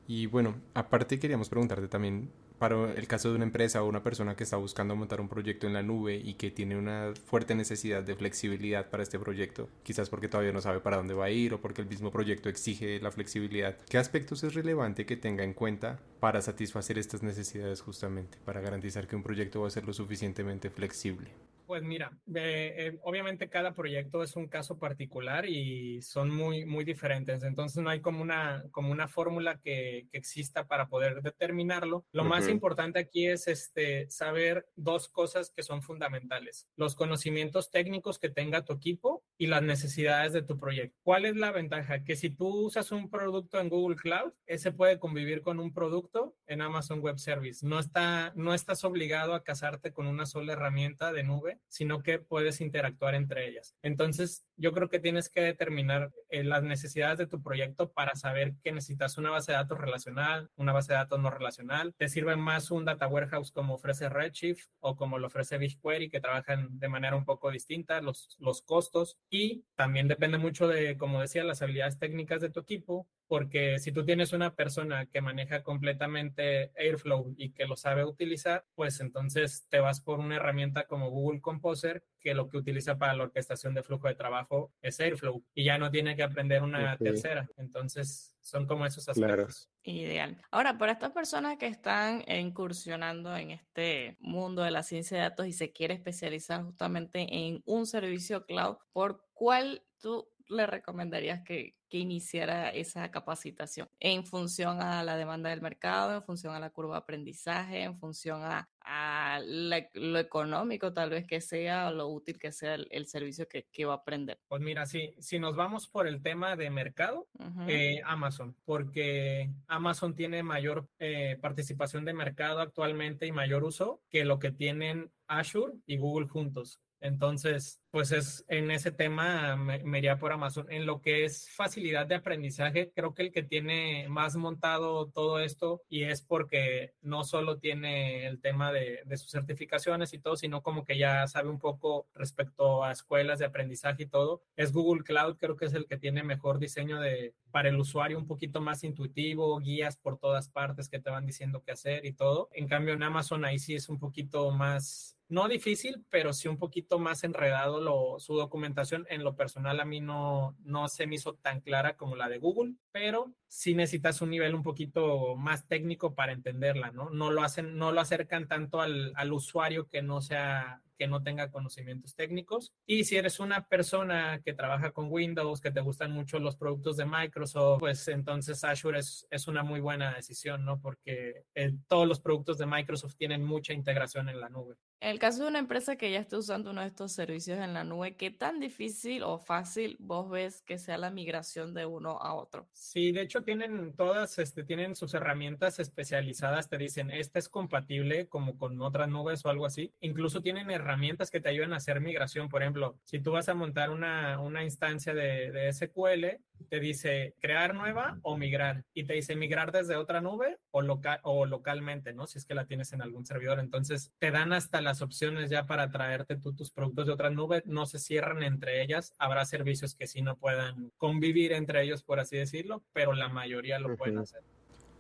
Y 0.07 0.27
bueno, 0.27 0.57
aparte 0.75 1.19
queríamos 1.19 1.49
preguntarte 1.49 1.87
también, 1.89 2.33
para 2.59 2.93
el 2.93 3.07
caso 3.07 3.31
de 3.31 3.37
una 3.37 3.45
empresa 3.45 3.83
o 3.83 3.89
una 3.89 4.03
persona 4.03 4.37
que 4.37 4.45
está 4.45 4.57
buscando 4.57 4.97
montar 4.97 5.21
un 5.21 5.29
proyecto 5.29 5.67
en 5.67 5.75
la 5.75 5.83
nube 5.83 6.17
y 6.17 6.35
que 6.35 6.51
tiene 6.51 6.77
una 6.77 7.13
fuerte 7.27 7.55
necesidad 7.55 8.03
de 8.03 8.15
flexibilidad 8.15 8.91
para 8.91 9.03
este 9.03 9.19
proyecto, 9.19 9.69
quizás 9.83 10.09
porque 10.09 10.29
todavía 10.29 10.53
no 10.53 10.61
sabe 10.61 10.81
para 10.81 10.97
dónde 10.97 11.15
va 11.15 11.27
a 11.27 11.31
ir 11.31 11.55
o 11.55 11.61
porque 11.61 11.83
el 11.83 11.89
mismo 11.89 12.11
proyecto 12.11 12.49
exige 12.49 13.01
la 13.01 13.11
flexibilidad, 13.11 13.77
¿qué 13.89 13.99
aspectos 13.99 14.43
es 14.45 14.55
relevante 14.55 15.07
que 15.07 15.17
tenga 15.17 15.45
en 15.45 15.55
cuenta 15.55 16.01
para 16.21 16.43
satisfacer 16.43 16.99
estas 16.99 17.23
necesidades 17.23 17.81
justamente, 17.81 18.39
para 18.45 18.61
garantizar 18.61 19.07
que 19.07 19.17
un 19.17 19.23
proyecto 19.23 19.61
va 19.61 19.69
a 19.69 19.71
ser 19.71 19.87
lo 19.87 19.93
suficientemente 19.93 20.71
flexible? 20.71 21.31
Pues 21.69 21.83
mira, 21.83 22.11
eh, 22.35 22.99
obviamente 23.03 23.51
cada 23.51 23.75
proyecto 23.75 24.23
es 24.23 24.37
un 24.37 24.49
caso 24.49 24.79
particular 24.79 25.45
y 25.45 26.01
son 26.01 26.35
muy, 26.35 26.65
muy 26.65 26.83
diferentes. 26.83 27.43
Entonces 27.43 27.83
no 27.83 27.91
hay 27.91 28.01
como 28.01 28.23
una, 28.23 28.65
como 28.71 28.91
una 28.91 29.07
fórmula 29.07 29.61
que, 29.61 30.09
que 30.11 30.17
exista 30.17 30.67
para 30.67 30.89
poder 30.89 31.21
determinarlo. 31.21 32.07
Lo 32.11 32.25
más 32.25 32.49
importante 32.49 32.99
aquí 32.99 33.27
es 33.27 33.49
este, 33.49 34.09
saber 34.09 34.67
dos 34.77 35.11
cosas 35.11 35.51
que 35.51 35.63
son 35.63 35.83
fundamentales. 35.83 36.67
Los 36.75 36.95
conocimientos 36.95 37.71
técnicos 37.71 38.19
que 38.19 38.31
tenga 38.31 38.65
tu 38.65 38.73
equipo 38.73 39.23
y 39.39 39.47
las 39.47 39.63
necesidades 39.63 40.33
de 40.33 40.43
tu 40.43 40.59
proyecto. 40.59 40.99
¿Cuál 41.03 41.25
es 41.25 41.37
la 41.37 41.53
ventaja? 41.53 42.05
Que 42.05 42.17
si 42.17 42.29
tú 42.29 42.49
usas 42.67 42.93
un 42.93 43.09
producto 43.09 43.61
en 43.61 43.69
Google 43.69 43.97
Cloud, 43.97 44.33
ese 44.47 44.73
puede 44.73 44.99
convivir 44.99 45.43
con 45.43 45.61
un 45.61 45.73
producto 45.73 46.37
en 46.47 46.61
Amazon 46.61 47.01
Web 47.01 47.19
Service. 47.19 47.65
No, 47.67 47.79
está, 47.79 48.33
no 48.35 48.53
estás 48.53 48.85
obligado 48.85 49.35
a 49.35 49.45
casarte 49.45 49.93
con 49.93 50.07
una 50.07 50.27
sola 50.27 50.53
herramienta 50.53 51.13
de 51.13 51.23
nube 51.23 51.61
sino 51.69 52.03
que 52.03 52.19
puedes 52.19 52.61
interactuar 52.61 53.15
entre 53.15 53.49
ellas. 53.49 53.77
Entonces, 53.83 54.45
yo 54.57 54.73
creo 54.73 54.89
que 54.89 54.99
tienes 54.99 55.29
que 55.29 55.41
determinar 55.41 56.13
eh, 56.29 56.45
las 56.45 56.63
necesidades 56.63 57.19
de 57.19 57.27
tu 57.27 57.43
proyecto 57.43 57.93
para 57.93 58.15
saber 58.15 58.55
que 58.63 58.73
necesitas 58.73 59.19
una 59.19 59.31
base 59.31 59.53
de 59.53 59.59
datos 59.59 59.79
relacional, 59.79 60.51
una 60.57 60.73
base 60.73 60.93
de 60.93 60.99
datos 60.99 61.21
no 61.21 61.31
relacional. 61.31 61.95
Te 61.97 62.09
sirve 62.09 62.37
más 62.37 62.71
un 62.71 62.85
data 62.85 63.07
warehouse 63.07 63.53
como 63.53 63.75
ofrece 63.75 64.09
Redshift 64.09 64.69
o 64.81 64.97
como 64.97 65.19
lo 65.19 65.29
ofrece 65.29 65.59
BigQuery, 65.59 66.11
que 66.11 66.21
trabajan 66.21 66.79
de 66.79 66.89
manera 66.89 67.17
un 67.17 67.25
poco 67.25 67.51
distinta, 67.51 68.01
los, 68.01 68.37
los 68.39 68.63
costos. 68.63 69.19
Y 69.31 69.65
también 69.75 70.09
depende 70.09 70.39
mucho 70.39 70.69
de, 70.69 70.97
como 70.97 71.21
decía, 71.21 71.45
las 71.45 71.63
habilidades 71.63 71.99
técnicas 71.99 72.41
de 72.41 72.51
tu 72.51 72.61
equipo, 72.61 73.07
porque 73.29 73.79
si 73.79 73.93
tú 73.93 74.05
tienes 74.05 74.33
una 74.33 74.55
persona 74.55 75.07
que 75.07 75.21
maneja 75.21 75.63
completamente 75.63 76.73
Airflow 76.77 77.35
y 77.37 77.51
que 77.51 77.67
lo 77.67 77.77
sabe 77.77 78.05
utilizar, 78.05 78.65
pues 78.75 79.01
entonces 79.01 79.67
te 79.69 79.81
vas 79.81 80.01
por 80.01 80.19
una 80.19 80.37
herramienta 80.37 80.87
como 80.87 81.11
Google 81.11 81.41
Composer, 81.41 82.03
que 82.19 82.35
lo 82.35 82.49
que 82.49 82.57
utiliza 82.57 82.99
para 82.99 83.15
la 83.15 83.25
orquestación 83.25 83.75
de 83.75 83.83
flujo 83.83 84.09
de 84.09 84.15
trabajo 84.15 84.73
es 84.81 84.99
Airflow 84.99 85.45
y 85.55 85.65
ya 85.65 85.79
no 85.79 85.91
tiene 85.91 86.17
que 86.17 86.23
aprender 86.23 86.63
una 86.63 86.97
tercera. 86.97 87.49
Entonces, 87.59 88.35
son 88.41 88.67
como 88.67 88.87
esos 88.87 89.09
aspectos. 89.09 89.69
Ideal. 89.83 90.41
Ahora, 90.51 90.79
para 90.79 90.93
estas 90.93 91.13
personas 91.13 91.59
que 91.59 91.67
están 91.67 92.25
incursionando 92.29 93.37
en 93.37 93.51
este 93.51 94.17
mundo 94.21 94.63
de 94.63 94.71
la 94.71 94.83
ciencia 94.83 95.19
de 95.19 95.23
datos 95.25 95.47
y 95.47 95.53
se 95.53 95.71
quiere 95.71 95.95
especializar 95.95 96.63
justamente 96.63 97.27
en 97.31 97.63
un 97.67 97.87
servicio 97.87 98.47
cloud, 98.47 98.77
¿por 98.93 99.23
cuál 99.35 99.83
tú 100.01 100.29
le 100.49 100.67
recomendarías 100.67 101.43
que, 101.43 101.75
que 101.89 101.99
iniciara 101.99 102.71
esa 102.71 103.11
capacitación 103.11 103.89
en 104.01 104.25
función 104.25 104.83
a 104.83 105.03
la 105.03 105.17
demanda 105.17 105.51
del 105.51 105.63
mercado, 105.63 106.15
en 106.15 106.23
función 106.23 106.55
a 106.55 106.61
la 106.61 106.71
curva 106.71 106.95
de 106.95 106.99
aprendizaje, 106.99 107.83
en 107.83 107.99
función 107.99 108.43
a, 108.43 108.69
a 108.81 109.41
lo 109.41 110.19
económico 110.19 110.93
tal 110.93 111.11
vez 111.11 111.27
que 111.27 111.41
sea 111.41 111.89
o 111.89 111.93
lo 111.93 112.09
útil 112.09 112.39
que 112.39 112.53
sea 112.53 112.75
el, 112.75 113.07
servicio 113.07 113.49
que, 113.49 113.67
que, 113.73 113.85
va 113.85 113.95
a 113.95 113.97
aprender. 113.97 114.39
Pues 114.49 114.63
mira, 114.63 114.87
si, 114.87 115.15
si 115.19 115.39
nos 115.39 115.57
vamos 115.57 115.89
por 115.89 116.07
el 116.07 116.23
tema 116.23 116.57
de 116.57 116.71
mercado, 116.71 117.27
eh, 117.67 118.01
Amazon, 118.05 118.55
porque 118.65 119.51
Amazon 119.67 120.15
tiene 120.15 120.43
mayor 120.43 120.89
eh, 120.99 121.39
participación 121.41 122.05
de 122.05 122.15
mercado 122.15 122.61
actualmente 122.61 123.27
y 123.27 123.33
mayor 123.33 123.65
uso 123.65 124.01
que 124.11 124.25
lo 124.25 124.39
que 124.39 124.51
tienen 124.51 125.11
Azure 125.27 125.75
y 125.87 125.99
Google 125.99 126.29
juntos. 126.29 126.81
Entonces, 127.01 127.81
pues 127.91 128.13
es 128.13 128.45
en 128.49 128.71
ese 128.71 128.93
tema 128.93 129.57
me, 129.57 129.99
iría 129.99 130.19
por 130.19 130.33
Amazon. 130.33 130.67
En 130.71 130.87
lo 130.87 131.01
que 131.01 131.25
es 131.25 131.49
facilidad 131.51 132.07
de 132.07 132.17
aprendizaje, 132.17 132.93
creo 132.95 133.15
que 133.15 133.23
el 133.23 133.33
que 133.33 133.43
tiene 133.43 134.07
más 134.09 134.37
montado 134.37 135.09
todo 135.09 135.41
esto 135.41 135.83
y 135.89 136.05
es 136.05 136.23
porque 136.23 136.95
no 137.01 137.25
solo 137.25 137.59
tiene 137.59 138.27
el 138.27 138.41
tema 138.41 138.73
de, 138.73 139.03
de 139.07 139.17
sus 139.17 139.31
certificaciones 139.31 140.13
y 140.13 140.19
todo, 140.19 140.37
sino 140.37 140.63
como 140.63 140.85
que 140.85 140.99
ya 140.99 141.27
sabe 141.27 141.49
un 141.49 141.59
poco 141.59 142.09
respecto 142.15 142.85
a 142.85 142.93
escuelas 142.93 143.39
de 143.39 143.47
aprendizaje 143.47 144.05
y 144.05 144.07
todo, 144.07 144.43
es 144.57 144.73
Google 144.73 145.05
Cloud, 145.05 145.37
creo 145.39 145.57
que 145.57 145.67
es 145.67 145.75
el 145.75 145.87
que 145.87 145.99
tiene 145.99 146.23
mejor 146.23 146.59
diseño 146.59 147.01
de 147.01 147.35
para 147.51 147.71
el 147.71 147.81
usuario 147.81 148.19
un 148.19 148.27
poquito 148.27 148.61
más 148.61 148.85
intuitivo, 148.85 149.59
guías 149.59 149.97
por 149.97 150.19
todas 150.19 150.49
partes 150.49 150.89
que 150.89 150.99
te 150.99 151.11
van 151.11 151.27
diciendo 151.27 151.63
qué 151.65 151.73
hacer 151.73 152.05
y 152.05 152.13
todo. 152.13 152.51
En 152.53 152.69
cambio 152.69 152.95
en 152.95 153.03
Amazon 153.03 153.45
ahí 153.45 153.59
sí 153.59 153.75
es 153.75 153.89
un 153.89 153.99
poquito 153.99 154.51
más 154.51 155.18
no 155.29 155.49
difícil, 155.49 156.05
pero 156.11 156.33
sí 156.33 156.49
un 156.49 156.59
poquito 156.59 156.99
más 156.99 157.25
enredado 157.25 158.19
su 158.19 158.35
documentación. 158.35 159.07
En 159.11 159.25
lo 159.25 159.37
personal 159.37 159.81
a 159.81 159.85
mí 159.85 160.01
no, 160.01 160.57
no 160.61 160.89
se 160.89 161.07
me 161.07 161.17
hizo 161.17 161.35
tan 161.35 161.61
clara 161.61 161.97
como 161.97 162.17
la 162.17 162.29
de 162.29 162.39
Google, 162.39 162.75
pero 162.93 163.33
sí 163.47 163.75
necesitas 163.75 164.21
un 164.23 164.31
nivel 164.31 164.55
un 164.55 164.63
poquito 164.63 165.37
más 165.37 165.67
técnico 165.67 166.15
para 166.15 166.33
entenderla, 166.33 166.91
¿no? 166.91 167.11
No 167.11 167.31
lo 167.31 167.43
hacen, 167.43 167.77
no 167.77 167.93
lo 167.93 168.01
acercan 168.01 168.49
tanto 168.49 168.81
al, 168.81 169.13
al 169.17 169.33
usuario 169.33 169.89
que 169.89 170.03
no 170.03 170.21
sea 170.21 170.83
que 170.99 171.07
no 171.07 171.23
tenga 171.23 171.51
conocimientos 171.51 172.15
técnicos. 172.17 172.75
Y 172.85 173.05
si 173.05 173.17
eres 173.17 173.39
una 173.39 173.69
persona 173.69 174.43
que 174.45 174.53
trabaja 174.53 174.91
con 174.91 175.07
Windows, 175.11 175.61
que 175.61 175.71
te 175.71 175.81
gustan 175.81 176.11
mucho 176.11 176.41
los 176.41 176.57
productos 176.57 176.97
de 176.97 177.07
Microsoft, 177.07 177.79
pues 177.79 178.09
entonces 178.09 178.65
Azure 178.65 178.99
es, 178.99 179.27
es 179.31 179.47
una 179.47 179.63
muy 179.63 179.81
buena 179.81 180.13
decisión, 180.15 180.65
¿no? 180.65 180.81
Porque 180.81 181.45
eh, 181.55 181.75
todos 181.87 182.07
los 182.07 182.21
productos 182.21 182.59
de 182.59 182.67
Microsoft 182.67 183.15
tienen 183.17 183.45
mucha 183.45 183.73
integración 183.73 184.29
en 184.29 184.41
la 184.41 184.49
nube. 184.49 184.75
En 185.01 185.11
el 185.11 185.19
caso 185.19 185.43
de 185.43 185.49
una 185.49 185.59
empresa 185.61 185.97
que 185.97 186.11
ya 186.11 186.19
esté 186.21 186.37
usando 186.37 186.71
uno 186.71 186.81
de 186.81 186.89
estos 186.89 187.13
servicios 187.13 187.59
en 187.59 187.73
la 187.73 187.85
nube, 187.85 188.17
¿qué 188.17 188.31
tan 188.31 188.59
difícil 188.59 189.23
o 189.23 189.39
fácil 189.39 189.97
vos 190.01 190.29
ves 190.29 190.61
que 190.63 190.79
sea 190.79 190.99
la 190.99 191.11
migración 191.11 191.73
de 191.73 191.87
uno 191.87 192.19
a 192.21 192.35
otro? 192.35 192.69
Sí, 192.73 193.11
de 193.13 193.23
hecho 193.23 193.43
tienen 193.43 193.95
todas, 193.97 194.39
este, 194.39 194.63
tienen 194.65 194.95
sus 194.95 195.13
herramientas 195.13 195.81
especializadas, 195.81 196.69
te 196.69 196.79
dicen, 196.79 197.11
esta 197.11 197.39
es 197.41 197.49
compatible 197.49 198.29
como 198.29 198.57
con 198.57 198.81
otras 198.81 199.09
nubes 199.09 199.45
o 199.45 199.51
algo 199.51 199.67
así. 199.67 199.93
Incluso 200.01 200.43
tienen 200.43 200.71
herramientas 200.71 201.31
que 201.31 201.41
te 201.41 201.49
ayudan 201.49 201.73
a 201.73 201.77
hacer 201.77 202.01
migración. 202.01 202.49
Por 202.49 202.63
ejemplo, 202.63 202.99
si 203.05 203.21
tú 203.21 203.33
vas 203.33 203.49
a 203.49 203.55
montar 203.55 203.91
una, 203.91 204.41
una 204.41 204.63
instancia 204.63 205.13
de, 205.13 205.51
de 205.51 205.73
SQL, 205.73 206.41
te 206.69 206.81
dice 206.81 207.35
crear 207.41 207.75
nueva 207.75 208.19
o 208.23 208.37
migrar. 208.37 208.85
Y 208.95 209.05
te 209.05 209.15
dice 209.15 209.37
migrar 209.37 209.73
desde 209.73 209.97
otra 209.97 210.21
nube 210.21 210.59
o, 210.71 210.83
local, 210.83 211.21
o 211.23 211.47
localmente, 211.47 212.13
¿no? 212.13 212.27
Si 212.27 212.39
es 212.39 212.45
que 212.45 212.55
la 212.55 212.67
tienes 212.67 212.93
en 212.93 213.03
algún 213.03 213.27
servidor. 213.27 213.59
Entonces, 213.59 214.13
te 214.19 214.31
dan 214.31 214.53
hasta 214.53 214.81
las 214.81 215.03
opciones 215.03 215.51
ya 215.51 215.67
para 215.67 215.91
traerte 215.91 216.37
tú 216.37 216.55
tus 216.55 216.71
productos 216.71 217.07
de 217.07 217.13
otra 217.13 217.31
nube. 217.31 217.63
No 217.67 217.87
se 217.87 217.99
cierran 217.99 218.43
entre 218.43 218.83
ellas. 218.83 219.13
Habrá 219.19 219.45
servicios 219.45 219.95
que 219.95 220.07
sí 220.07 220.23
no 220.23 220.37
puedan 220.37 220.93
convivir 220.97 221.53
entre 221.53 221.83
ellos, 221.83 222.03
por 222.03 222.21
así 222.21 222.37
decirlo, 222.37 222.83
pero 222.93 223.13
la 223.13 223.29
mayoría 223.29 223.79
lo 223.79 223.97
pueden 223.97 224.19
hacer. 224.19 224.43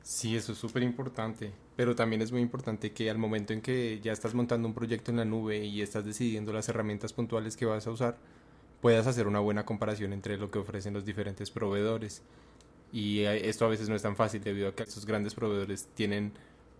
Sí, 0.02 0.36
eso 0.36 0.52
es 0.52 0.58
súper 0.58 0.82
importante, 0.82 1.52
pero 1.76 1.94
también 1.94 2.22
es 2.22 2.32
muy 2.32 2.40
importante 2.40 2.92
que 2.92 3.10
al 3.10 3.18
momento 3.18 3.52
en 3.52 3.60
que 3.60 4.00
ya 4.00 4.12
estás 4.12 4.32
montando 4.32 4.66
un 4.66 4.72
proyecto 4.72 5.10
en 5.10 5.18
la 5.18 5.26
nube 5.26 5.64
y 5.66 5.82
estás 5.82 6.04
decidiendo 6.04 6.50
las 6.52 6.68
herramientas 6.70 7.12
puntuales 7.12 7.58
que 7.58 7.66
vas 7.66 7.86
a 7.86 7.90
usar, 7.90 8.16
puedas 8.80 9.06
hacer 9.06 9.26
una 9.26 9.40
buena 9.40 9.64
comparación 9.64 10.12
entre 10.12 10.36
lo 10.36 10.50
que 10.50 10.58
ofrecen 10.58 10.94
los 10.94 11.04
diferentes 11.04 11.50
proveedores. 11.50 12.22
Y 12.92 13.20
eh, 13.20 13.48
esto 13.48 13.64
a 13.64 13.68
veces 13.68 13.88
no 13.88 13.94
es 13.94 14.02
tan 14.02 14.16
fácil 14.16 14.42
debido 14.42 14.68
a 14.68 14.74
que 14.74 14.84
estos 14.84 15.04
grandes 15.04 15.34
proveedores 15.34 15.88
tienen 15.94 16.32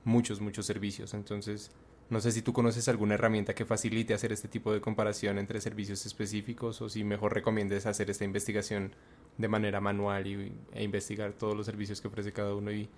muchos, 0.04 0.40
muchos 0.40 0.66
servicios. 0.66 1.14
Entonces, 1.14 1.70
no 2.10 2.20
sé 2.20 2.32
si 2.32 2.40
tú 2.40 2.52
conoces 2.52 2.88
alguna 2.88 3.14
herramienta 3.14 3.54
que 3.54 3.66
facilite 3.66 4.14
hacer 4.14 4.32
este 4.32 4.48
tipo 4.48 4.72
de 4.72 4.80
comparación 4.80 5.38
entre 5.38 5.60
servicios 5.60 6.06
específicos 6.06 6.80
o 6.80 6.88
si 6.88 7.04
mejor 7.04 7.34
recomiendes 7.34 7.84
hacer 7.84 8.08
esta 8.08 8.24
investigación 8.24 8.94
de 9.36 9.48
manera 9.48 9.80
manual 9.80 10.26
y, 10.26 10.52
e 10.72 10.82
investigar 10.82 11.34
todos 11.34 11.54
los 11.54 11.66
servicios 11.66 12.00
que 12.00 12.08
ofrece 12.08 12.32
cada 12.32 12.54
uno 12.54 12.72
y 12.72 12.88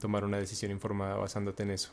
tomar 0.00 0.24
una 0.24 0.38
decisión 0.38 0.72
informada 0.72 1.14
basándote 1.16 1.62
en 1.62 1.70
eso. 1.70 1.92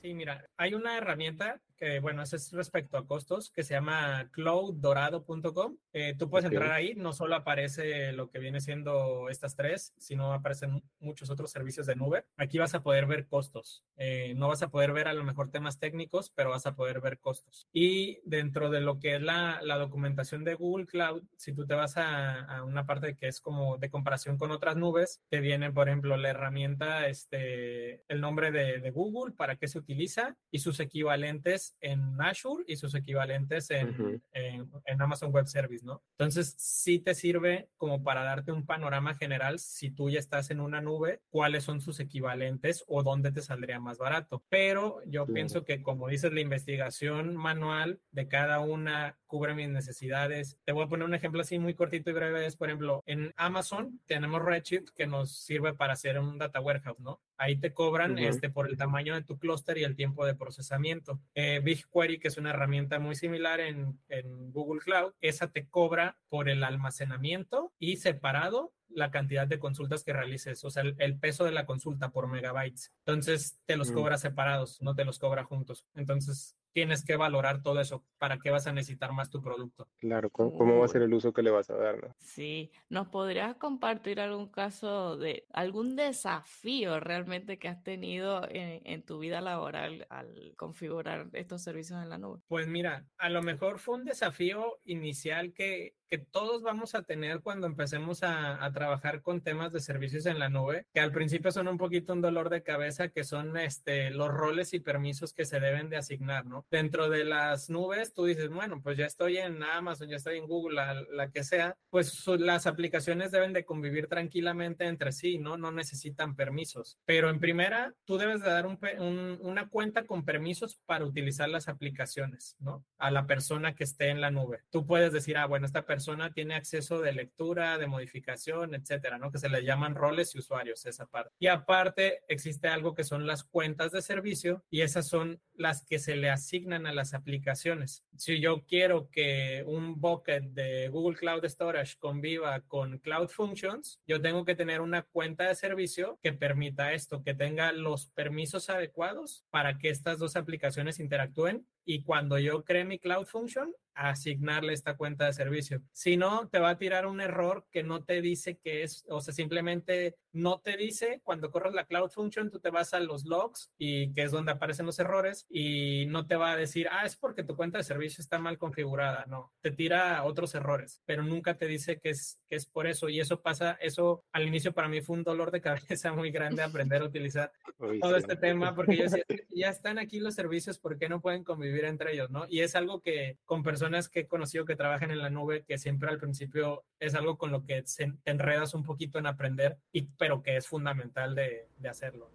Sí, 0.00 0.14
mira, 0.14 0.44
hay 0.56 0.74
una 0.74 0.96
herramienta 0.96 1.60
que, 1.82 1.98
bueno, 1.98 2.22
eso 2.22 2.36
es 2.36 2.52
respecto 2.52 2.96
a 2.96 3.04
costos, 3.08 3.50
que 3.50 3.64
se 3.64 3.74
llama 3.74 4.30
clouddorado.com. 4.30 5.78
Eh, 5.92 6.14
tú 6.16 6.30
puedes 6.30 6.48
entrar 6.48 6.70
ahí, 6.70 6.94
no 6.94 7.12
solo 7.12 7.34
aparece 7.34 8.12
lo 8.12 8.30
que 8.30 8.38
viene 8.38 8.60
siendo 8.60 9.28
estas 9.28 9.56
tres, 9.56 9.92
sino 9.98 10.32
aparecen 10.32 10.84
muchos 11.00 11.28
otros 11.28 11.50
servicios 11.50 11.86
de 11.86 11.96
nube. 11.96 12.24
Aquí 12.36 12.58
vas 12.58 12.76
a 12.76 12.84
poder 12.84 13.06
ver 13.06 13.26
costos. 13.26 13.82
Eh, 13.96 14.34
no 14.36 14.46
vas 14.46 14.62
a 14.62 14.70
poder 14.70 14.92
ver 14.92 15.08
a 15.08 15.12
lo 15.12 15.24
mejor 15.24 15.50
temas 15.50 15.80
técnicos, 15.80 16.30
pero 16.30 16.50
vas 16.50 16.66
a 16.66 16.76
poder 16.76 17.00
ver 17.00 17.18
costos. 17.18 17.66
Y 17.72 18.20
dentro 18.24 18.70
de 18.70 18.80
lo 18.80 19.00
que 19.00 19.16
es 19.16 19.22
la, 19.22 19.60
la 19.64 19.76
documentación 19.76 20.44
de 20.44 20.54
Google 20.54 20.86
Cloud, 20.86 21.24
si 21.36 21.52
tú 21.52 21.66
te 21.66 21.74
vas 21.74 21.96
a, 21.96 22.42
a, 22.44 22.62
una 22.62 22.86
parte 22.86 23.16
que 23.16 23.26
es 23.26 23.40
como 23.40 23.76
de 23.78 23.90
comparación 23.90 24.38
con 24.38 24.52
otras 24.52 24.76
nubes, 24.76 25.20
te 25.30 25.40
viene, 25.40 25.72
por 25.72 25.88
ejemplo, 25.88 26.16
la 26.16 26.30
herramienta, 26.30 27.08
este, 27.08 28.04
el 28.06 28.20
nombre 28.20 28.52
de, 28.52 28.78
de 28.78 28.90
Google, 28.92 29.34
para 29.34 29.56
qué 29.56 29.66
se 29.66 29.80
utiliza 29.80 30.36
y 30.52 30.60
sus 30.60 30.78
equivalentes 30.78 31.71
en 31.80 32.20
Azure 32.20 32.64
y 32.66 32.76
sus 32.76 32.94
equivalentes 32.94 33.70
en, 33.70 34.22
en, 34.32 35.02
Amazon 35.02 35.32
Web 35.32 35.46
Service, 35.46 35.84
¿no? 35.84 36.02
Entonces, 36.12 36.54
sí 36.58 37.00
te 37.00 37.14
sirve 37.14 37.68
como 37.76 38.02
para 38.02 38.22
darte 38.22 38.52
un 38.52 38.64
panorama 38.66 39.14
general 39.14 39.58
si 39.58 39.90
tú 39.90 40.08
ya 40.10 40.18
estás 40.18 40.50
en 40.50 40.60
una 40.60 40.80
nube, 40.80 41.20
cuáles 41.30 41.64
son 41.64 41.80
sus 41.80 41.98
equivalentes 41.98 42.84
o 42.86 43.02
dónde 43.02 43.32
te 43.32 43.42
saldría 43.42 43.80
más 43.80 43.98
barato. 43.98 44.44
Pero 44.48 45.00
yo 45.06 45.26
pienso 45.26 45.64
que, 45.64 45.82
como 45.82 46.08
dices, 46.08 46.32
la 46.32 46.40
investigación 46.40 47.36
manual 47.36 48.00
de 48.12 48.28
cada 48.28 48.60
una 48.60 49.18
cubre 49.32 49.54
mis 49.54 49.70
necesidades. 49.70 50.58
Te 50.66 50.72
voy 50.72 50.84
a 50.84 50.88
poner 50.88 51.06
un 51.06 51.14
ejemplo 51.14 51.40
así 51.40 51.58
muy 51.58 51.72
cortito 51.72 52.10
y 52.10 52.12
breve. 52.12 52.44
Es, 52.44 52.54
por 52.54 52.68
ejemplo, 52.68 53.02
en 53.06 53.32
Amazon 53.38 53.98
tenemos 54.04 54.42
Redshift 54.42 54.90
que 54.94 55.06
nos 55.06 55.34
sirve 55.34 55.72
para 55.72 55.94
hacer 55.94 56.18
un 56.18 56.36
data 56.36 56.60
warehouse, 56.60 57.00
¿no? 57.00 57.18
Ahí 57.38 57.56
te 57.56 57.72
cobran 57.72 58.18
este, 58.18 58.50
por 58.50 58.68
el 58.68 58.76
tamaño 58.76 59.14
de 59.14 59.22
tu 59.22 59.38
clúster 59.38 59.78
y 59.78 59.84
el 59.84 59.96
tiempo 59.96 60.26
de 60.26 60.34
procesamiento. 60.34 61.18
Eh, 61.34 61.62
BigQuery, 61.64 62.18
que 62.18 62.28
es 62.28 62.36
una 62.36 62.50
herramienta 62.50 62.98
muy 62.98 63.14
similar 63.14 63.60
en, 63.60 63.98
en 64.08 64.52
Google 64.52 64.82
Cloud, 64.82 65.14
esa 65.22 65.50
te 65.50 65.66
cobra 65.66 66.18
por 66.28 66.50
el 66.50 66.62
almacenamiento 66.62 67.72
y 67.78 67.96
separado 67.96 68.74
la 68.94 69.10
cantidad 69.10 69.46
de 69.46 69.58
consultas 69.58 70.04
que 70.04 70.12
realices, 70.12 70.62
o 70.64 70.70
sea, 70.70 70.82
el, 70.82 71.18
peso 71.18 71.44
de 71.44 71.52
la 71.52 71.64
consulta 71.64 72.10
por 72.10 72.28
megabytes. 72.28 72.92
Entonces, 73.06 73.58
te 73.64 73.76
los 73.76 73.90
mm. 73.90 73.94
cobra 73.94 74.18
separados, 74.18 74.82
no 74.82 74.94
te 74.94 75.06
los 75.06 75.18
cobra 75.18 75.44
juntos. 75.44 75.86
Entonces, 75.94 76.54
tienes 76.72 77.04
que 77.04 77.16
valorar 77.16 77.62
todo 77.62 77.80
eso. 77.80 78.04
¿Para 78.18 78.38
qué 78.38 78.50
vas 78.50 78.66
a 78.66 78.72
necesitar 78.72 79.12
más 79.12 79.30
tu 79.30 79.42
producto? 79.42 79.88
Claro, 79.98 80.30
¿cómo, 80.30 80.78
va 80.78 80.84
a 80.84 80.88
ser 80.88 81.02
el 81.02 81.14
uso 81.14 81.32
que 81.32 81.42
le 81.42 81.50
vas 81.50 81.70
a 81.70 81.76
dar? 81.76 82.02
¿no? 82.02 82.14
Sí, 82.18 82.72
¿nos 82.88 83.08
podrías 83.08 83.56
compartir 83.56 84.20
algún 84.20 84.48
caso 84.48 85.16
de 85.16 85.46
algún 85.52 85.96
desafío 85.96 87.00
realmente 87.00 87.58
que 87.58 87.68
has 87.68 87.82
tenido 87.82 88.48
en, 88.48 88.80
en, 88.84 89.02
tu 89.02 89.18
vida 89.18 89.40
laboral 89.40 90.06
al 90.10 90.54
configurar 90.56 91.28
estos 91.32 91.62
servicios 91.62 92.02
en 92.02 92.08
la 92.08 92.18
nube? 92.18 92.40
Pues 92.48 92.66
mira, 92.68 93.06
a 93.18 93.28
lo 93.28 93.42
mejor 93.42 93.78
fue 93.78 93.96
un 93.96 94.04
desafío 94.04 94.78
inicial 94.84 95.52
que, 95.52 95.94
que 96.12 96.18
todos 96.18 96.60
vamos 96.60 96.94
a 96.94 97.04
tener 97.04 97.40
cuando 97.40 97.66
empecemos 97.66 98.22
a, 98.22 98.70
trabajar 98.74 99.22
con 99.22 99.40
temas 99.40 99.72
de 99.72 99.80
servicios 99.80 100.26
en 100.26 100.38
la 100.38 100.50
nube, 100.50 100.84
que 100.92 101.00
al 101.00 101.10
principio 101.10 101.50
son 101.50 101.68
un 101.68 101.78
poquito 101.78 102.12
un 102.12 102.20
dolor 102.20 102.50
de 102.50 102.62
cabeza, 102.62 103.08
que 103.08 103.24
son 103.24 103.56
este, 103.56 104.10
los 104.10 104.28
roles 104.28 104.74
y 104.74 104.80
permisos 104.80 105.32
que 105.32 105.46
se 105.46 105.58
deben 105.58 105.88
de 105.88 105.96
asignar, 105.96 106.44
¿no? 106.44 106.66
Dentro 106.70 107.08
de 107.08 107.24
las 107.24 107.70
nubes, 107.70 108.12
tú 108.12 108.26
dices, 108.26 108.50
bueno, 108.50 108.82
pues 108.82 108.98
ya 108.98 109.06
estoy 109.06 109.38
en 109.38 109.62
Amazon, 109.62 110.06
ya 110.06 110.16
estoy 110.16 110.36
en 110.36 110.46
Google, 110.46 111.06
la, 111.10 111.30
que 111.30 111.44
sea, 111.44 111.78
pues 111.88 112.26
las 112.26 112.66
aplicaciones 112.66 113.30
deben 113.30 113.54
de 113.54 113.64
convivir 113.64 114.06
tranquilamente 114.06 114.84
entre 114.84 115.12
sí, 115.12 115.38
¿no? 115.38 115.56
No 115.56 115.72
necesitan 115.72 116.36
permisos. 116.36 116.98
Pero 117.06 117.30
en 117.30 117.40
primera, 117.40 117.94
tú 118.04 118.18
debes 118.18 118.42
de 118.42 118.50
dar 118.50 118.66
una 118.66 119.68
cuenta 119.70 120.04
con 120.04 120.26
permisos 120.26 120.78
para 120.84 121.06
utilizar 121.06 121.48
las 121.48 121.68
aplicaciones, 121.68 122.56
¿no? 122.58 122.84
A 122.98 123.10
la 123.10 123.26
persona 123.26 123.74
que 123.74 123.84
esté 123.84 124.10
en 124.10 124.20
la 124.20 124.30
nube. 124.30 124.60
Tú 124.68 124.84
puedes 124.84 125.10
decir, 125.10 125.38
ah, 125.38 125.46
bueno, 125.46 125.64
esta 125.64 125.86
persona 125.86 126.01
persona 126.02 126.32
tiene 126.32 126.56
acceso 126.56 127.00
de 127.00 127.12
lectura, 127.12 127.78
de 127.78 127.86
modificación, 127.86 128.74
etcétera, 128.74 129.18
¿no? 129.18 129.30
Que 129.30 129.38
se 129.38 129.48
le 129.48 129.62
llaman 129.62 129.94
roles 129.94 130.34
y 130.34 130.40
usuarios, 130.40 130.84
esa 130.84 131.06
parte. 131.06 131.30
Y 131.38 131.46
aparte, 131.46 132.22
existe 132.26 132.66
algo 132.66 132.92
que 132.92 133.04
son 133.04 133.24
las 133.24 133.44
cuentas 133.44 133.92
de 133.92 134.02
servicio 134.02 134.64
y 134.68 134.80
esas 134.80 135.06
son 135.06 135.40
las 135.54 135.86
que 135.86 136.00
se 136.00 136.16
le 136.16 136.28
asignan 136.28 136.88
a 136.88 136.92
las 136.92 137.14
aplicaciones. 137.14 138.04
Si 138.16 138.40
yo 138.40 138.64
quiero 138.66 139.10
que 139.10 139.62
un 139.64 140.00
bucket 140.00 140.42
de 140.42 140.88
Google 140.88 141.16
Cloud 141.16 141.44
Storage 141.44 141.96
conviva 142.00 142.62
con 142.62 142.98
Cloud 142.98 143.28
Functions, 143.28 144.00
yo 144.04 144.20
tengo 144.20 144.44
que 144.44 144.56
tener 144.56 144.80
una 144.80 145.02
cuenta 145.02 145.46
de 145.46 145.54
servicio 145.54 146.18
que 146.20 146.32
permita 146.32 146.94
esto, 146.94 147.22
que 147.22 147.34
tenga 147.34 147.70
los 147.70 148.06
permisos 148.06 148.70
adecuados 148.70 149.44
para 149.50 149.78
que 149.78 149.88
estas 149.88 150.18
dos 150.18 150.34
aplicaciones 150.34 150.98
interactúen 150.98 151.64
y 151.84 152.02
cuando 152.02 152.38
yo 152.38 152.64
cree 152.64 152.84
mi 152.84 152.98
Cloud 152.98 153.26
Function, 153.26 153.72
asignarle 153.94 154.72
esta 154.72 154.96
cuenta 154.96 155.26
de 155.26 155.32
servicio. 155.32 155.82
Si 155.92 156.16
no, 156.16 156.48
te 156.48 156.58
va 156.58 156.70
a 156.70 156.78
tirar 156.78 157.06
un 157.06 157.20
error 157.20 157.66
que 157.70 157.82
no 157.82 158.04
te 158.04 158.20
dice 158.22 158.56
que 158.56 158.82
es, 158.82 159.04
o 159.08 159.20
sea, 159.20 159.34
simplemente 159.34 160.16
no 160.32 160.60
te 160.60 160.76
dice 160.76 161.20
cuando 161.22 161.50
corres 161.50 161.74
la 161.74 161.84
Cloud 161.84 162.10
Function, 162.10 162.50
tú 162.50 162.58
te 162.58 162.70
vas 162.70 162.94
a 162.94 163.00
los 163.00 163.24
logs 163.24 163.70
y 163.78 164.12
que 164.14 164.22
es 164.22 164.30
donde 164.30 164.52
aparecen 164.52 164.86
los 164.86 164.98
errores 164.98 165.46
y 165.50 166.06
no 166.06 166.26
te 166.26 166.36
va 166.36 166.52
a 166.52 166.56
decir, 166.56 166.88
ah, 166.90 167.04
es 167.04 167.16
porque 167.16 167.44
tu 167.44 167.56
cuenta 167.56 167.78
de 167.78 167.84
servicio 167.84 168.22
está 168.22 168.38
mal 168.38 168.58
configurada. 168.58 169.26
No, 169.26 169.52
te 169.60 169.70
tira 169.70 170.24
otros 170.24 170.54
errores, 170.54 171.02
pero 171.04 171.22
nunca 171.22 171.56
te 171.56 171.66
dice 171.66 171.98
que 171.98 172.10
es, 172.10 172.40
que 172.52 172.56
es 172.56 172.66
por 172.66 172.86
eso. 172.86 173.08
Y 173.08 173.18
eso 173.18 173.40
pasa, 173.40 173.78
eso 173.80 174.26
al 174.30 174.46
inicio 174.46 174.74
para 174.74 174.86
mí 174.86 175.00
fue 175.00 175.16
un 175.16 175.22
dolor 175.24 175.50
de 175.50 175.62
cabeza 175.62 176.12
muy 176.12 176.30
grande 176.30 176.62
aprender 176.62 177.00
a 177.00 177.06
utilizar 177.06 177.50
todo 178.02 178.14
este 178.14 178.36
tema 178.36 178.74
porque 178.74 178.94
yo 178.94 179.04
decía, 179.04 179.24
ya 179.48 179.70
están 179.70 179.98
aquí 179.98 180.20
los 180.20 180.34
servicios, 180.34 180.78
¿por 180.78 180.98
qué 180.98 181.08
no 181.08 181.22
pueden 181.22 181.44
convivir 181.44 181.86
entre 181.86 182.12
ellos? 182.12 182.28
¿no? 182.30 182.44
Y 182.50 182.60
es 182.60 182.76
algo 182.76 183.00
que 183.00 183.38
con 183.46 183.62
personas 183.62 184.10
que 184.10 184.20
he 184.20 184.26
conocido 184.26 184.66
que 184.66 184.76
trabajan 184.76 185.10
en 185.10 185.20
la 185.20 185.30
nube, 185.30 185.64
que 185.66 185.78
siempre 185.78 186.10
al 186.10 186.18
principio 186.18 186.84
es 187.00 187.14
algo 187.14 187.38
con 187.38 187.52
lo 187.52 187.64
que 187.64 187.82
te 187.84 188.12
enredas 188.26 188.74
un 188.74 188.84
poquito 188.84 189.18
en 189.18 189.28
aprender 189.28 189.78
y 189.90 190.02
pero 190.02 190.42
que 190.42 190.58
es 190.58 190.66
fundamental 190.66 191.34
de, 191.34 191.68
de 191.78 191.88
hacerlo. 191.88 192.28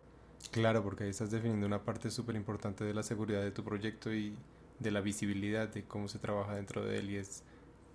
Claro, 0.50 0.81
porque 0.81 1.03
ahí 1.03 1.12
estás 1.12 1.29
definiendo 1.29 1.67
una 1.67 1.83
parte 1.83 2.09
súper 2.09 2.36
importante 2.38 2.83
de 2.83 2.95
la 2.95 3.03
seguridad 3.03 3.43
de 3.43 3.51
tu 3.51 3.63
proyecto 3.63 4.12
y 4.12 4.36
de 4.79 4.89
la 4.89 5.01
visibilidad 5.01 5.69
de 5.69 5.83
cómo 5.83 6.07
se 6.07 6.17
trabaja 6.17 6.55
dentro 6.55 6.83
de 6.83 6.97
él 6.97 7.12
y 7.12 7.17
es 7.17 7.43